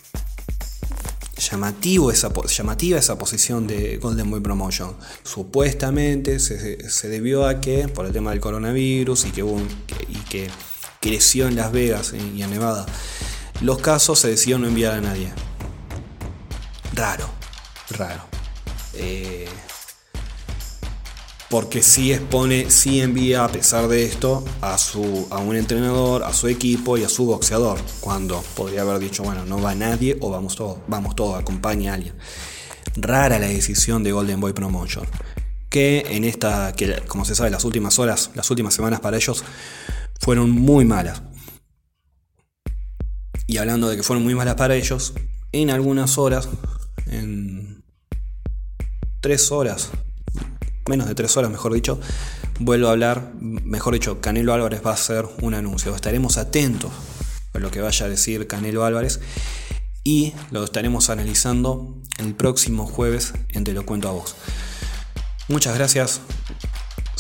llamativo 1.38 2.10
esa, 2.10 2.32
llamativa 2.48 2.98
esa 2.98 3.16
posición 3.16 3.68
de 3.68 3.98
Golden 3.98 4.28
Boy 4.28 4.40
Promotion. 4.40 4.96
Supuestamente 5.22 6.40
se, 6.40 7.08
debió 7.08 7.46
a 7.46 7.60
que, 7.60 7.86
por 7.86 8.06
el 8.06 8.12
tema 8.12 8.30
del 8.30 8.40
coronavirus 8.40 9.26
y 9.26 9.30
que, 9.30 9.44
hubo 9.44 9.60
y 10.08 10.18
que 10.28 10.50
creció 11.00 11.48
en 11.48 11.56
Las 11.56 11.72
Vegas 11.72 12.12
y 12.12 12.42
en 12.42 12.50
Nevada, 12.50 12.86
los 13.62 13.78
casos 13.78 14.18
se 14.18 14.28
decidió 14.28 14.58
no 14.58 14.68
enviar 14.68 14.94
a 14.94 15.00
nadie. 15.00 15.32
Raro, 16.94 17.28
raro. 17.90 18.22
Eh, 18.94 19.48
porque 21.48 21.82
sí 21.82 22.12
expone, 22.12 22.70
sí 22.70 23.00
envía 23.00 23.44
a 23.44 23.48
pesar 23.48 23.88
de 23.88 24.04
esto 24.04 24.44
a, 24.60 24.78
su, 24.78 25.26
a 25.30 25.38
un 25.38 25.56
entrenador, 25.56 26.22
a 26.22 26.32
su 26.32 26.46
equipo 26.46 26.96
y 26.96 27.02
a 27.02 27.08
su 27.08 27.26
boxeador, 27.26 27.80
cuando 28.00 28.40
podría 28.54 28.82
haber 28.82 29.00
dicho, 29.00 29.24
bueno, 29.24 29.44
no 29.44 29.60
va 29.60 29.74
nadie 29.74 30.16
o 30.20 30.30
vamos 30.30 30.54
todos, 30.54 30.78
vamos 30.86 31.16
todos, 31.16 31.38
acompaña 31.40 31.90
a 31.90 31.94
alguien. 31.94 32.14
Rara 32.94 33.38
la 33.38 33.48
decisión 33.48 34.04
de 34.04 34.12
Golden 34.12 34.40
Boy 34.40 34.52
Promotion, 34.52 35.06
que 35.68 36.06
en 36.10 36.24
esta, 36.24 36.72
que 36.72 37.02
como 37.08 37.24
se 37.24 37.34
sabe, 37.34 37.50
las 37.50 37.64
últimas 37.64 37.98
horas, 37.98 38.30
las 38.34 38.48
últimas 38.50 38.74
semanas 38.74 39.00
para 39.00 39.16
ellos 39.16 39.42
fueron 40.20 40.50
muy 40.50 40.84
malas. 40.84 41.22
Y 43.46 43.56
hablando 43.56 43.88
de 43.88 43.96
que 43.96 44.02
fueron 44.02 44.22
muy 44.22 44.34
malas 44.34 44.54
para 44.54 44.76
ellos, 44.76 45.14
en 45.52 45.70
algunas 45.70 46.18
horas, 46.18 46.48
en 47.06 47.82
tres 49.20 49.50
horas, 49.50 49.90
menos 50.88 51.08
de 51.08 51.14
tres 51.14 51.36
horas, 51.36 51.50
mejor 51.50 51.72
dicho, 51.72 52.00
vuelvo 52.60 52.88
a 52.88 52.92
hablar, 52.92 53.32
mejor 53.40 53.94
dicho, 53.94 54.20
Canelo 54.20 54.54
Álvarez 54.54 54.82
va 54.84 54.90
a 54.90 54.94
hacer 54.94 55.26
un 55.42 55.54
anuncio. 55.54 55.94
Estaremos 55.94 56.36
atentos 56.36 56.92
a 57.52 57.58
lo 57.58 57.70
que 57.70 57.80
vaya 57.80 58.06
a 58.06 58.08
decir 58.08 58.46
Canelo 58.46 58.84
Álvarez 58.84 59.20
y 60.04 60.32
lo 60.50 60.64
estaremos 60.64 61.10
analizando 61.10 61.96
el 62.18 62.34
próximo 62.34 62.86
jueves 62.86 63.32
en 63.48 63.64
Te 63.64 63.72
lo 63.72 63.84
cuento 63.84 64.08
a 64.08 64.12
vos. 64.12 64.36
Muchas 65.48 65.74
gracias. 65.74 66.20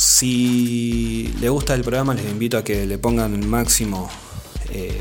Si 0.00 1.30
le 1.40 1.50
gusta 1.50 1.74
el 1.74 1.82
programa, 1.82 2.14
les 2.14 2.24
invito 2.24 2.56
a 2.56 2.64
que 2.64 2.86
le 2.86 2.96
pongan 2.96 3.34
el 3.34 3.46
máximo 3.46 4.08
eh, 4.70 4.98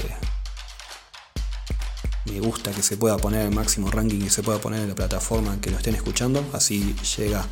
me 2.26 2.42
gusta 2.42 2.72
que 2.72 2.84
se 2.84 2.98
pueda 2.98 3.16
poner 3.16 3.46
el 3.46 3.56
máximo 3.56 3.90
ranking 3.90 4.20
que 4.20 4.30
se 4.30 4.44
pueda 4.44 4.60
poner 4.60 4.82
en 4.82 4.90
la 4.90 4.96
plataforma 4.96 5.62
que 5.62 5.72
lo 5.72 5.78
estén 5.78 5.96
escuchando. 5.96 6.46
Así 6.52 6.98
llega 7.18 7.48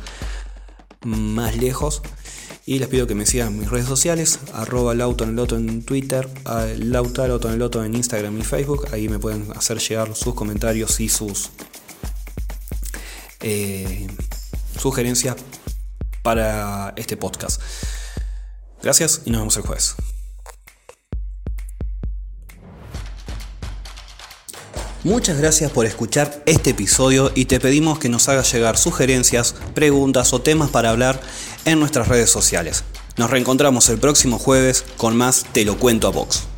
más 1.06 1.56
lejos. 1.56 2.02
Y 2.66 2.80
les 2.80 2.88
pido 2.88 3.06
que 3.06 3.14
me 3.14 3.24
sigan 3.24 3.58
mis 3.58 3.70
redes 3.70 3.86
sociales, 3.86 4.40
arroba 4.52 4.94
lauto 4.94 5.24
en 5.24 5.38
el 5.38 5.54
en 5.54 5.82
Twitter, 5.82 6.28
lauto 6.76 7.24
en 7.24 7.62
el 7.62 7.76
en 7.86 7.94
Instagram 7.94 8.38
y 8.38 8.42
Facebook. 8.42 8.88
Ahí 8.92 9.08
me 9.08 9.18
pueden 9.18 9.50
hacer 9.56 9.78
llegar 9.78 10.14
sus 10.14 10.34
comentarios 10.34 11.00
y 11.00 11.08
sus 11.08 11.48
eh, 13.40 14.06
sugerencias 14.78 15.36
para 16.22 16.92
este 16.96 17.16
podcast. 17.16 17.60
Gracias 18.82 19.22
y 19.24 19.30
nos 19.30 19.40
vemos 19.40 19.56
el 19.56 19.62
jueves. 19.62 19.96
Muchas 25.04 25.38
gracias 25.38 25.70
por 25.70 25.86
escuchar 25.86 26.42
este 26.44 26.70
episodio 26.70 27.30
y 27.34 27.44
te 27.44 27.60
pedimos 27.60 27.98
que 27.98 28.08
nos 28.08 28.28
hagas 28.28 28.52
llegar 28.52 28.76
sugerencias, 28.76 29.54
preguntas 29.72 30.32
o 30.32 30.40
temas 30.40 30.70
para 30.70 30.90
hablar 30.90 31.20
en 31.64 31.78
nuestras 31.78 32.08
redes 32.08 32.30
sociales. 32.30 32.84
Nos 33.16 33.30
reencontramos 33.30 33.88
el 33.88 33.98
próximo 33.98 34.38
jueves 34.38 34.84
con 34.96 35.16
más 35.16 35.44
Te 35.52 35.64
lo 35.64 35.78
cuento 35.78 36.08
a 36.08 36.10
Vox. 36.10 36.48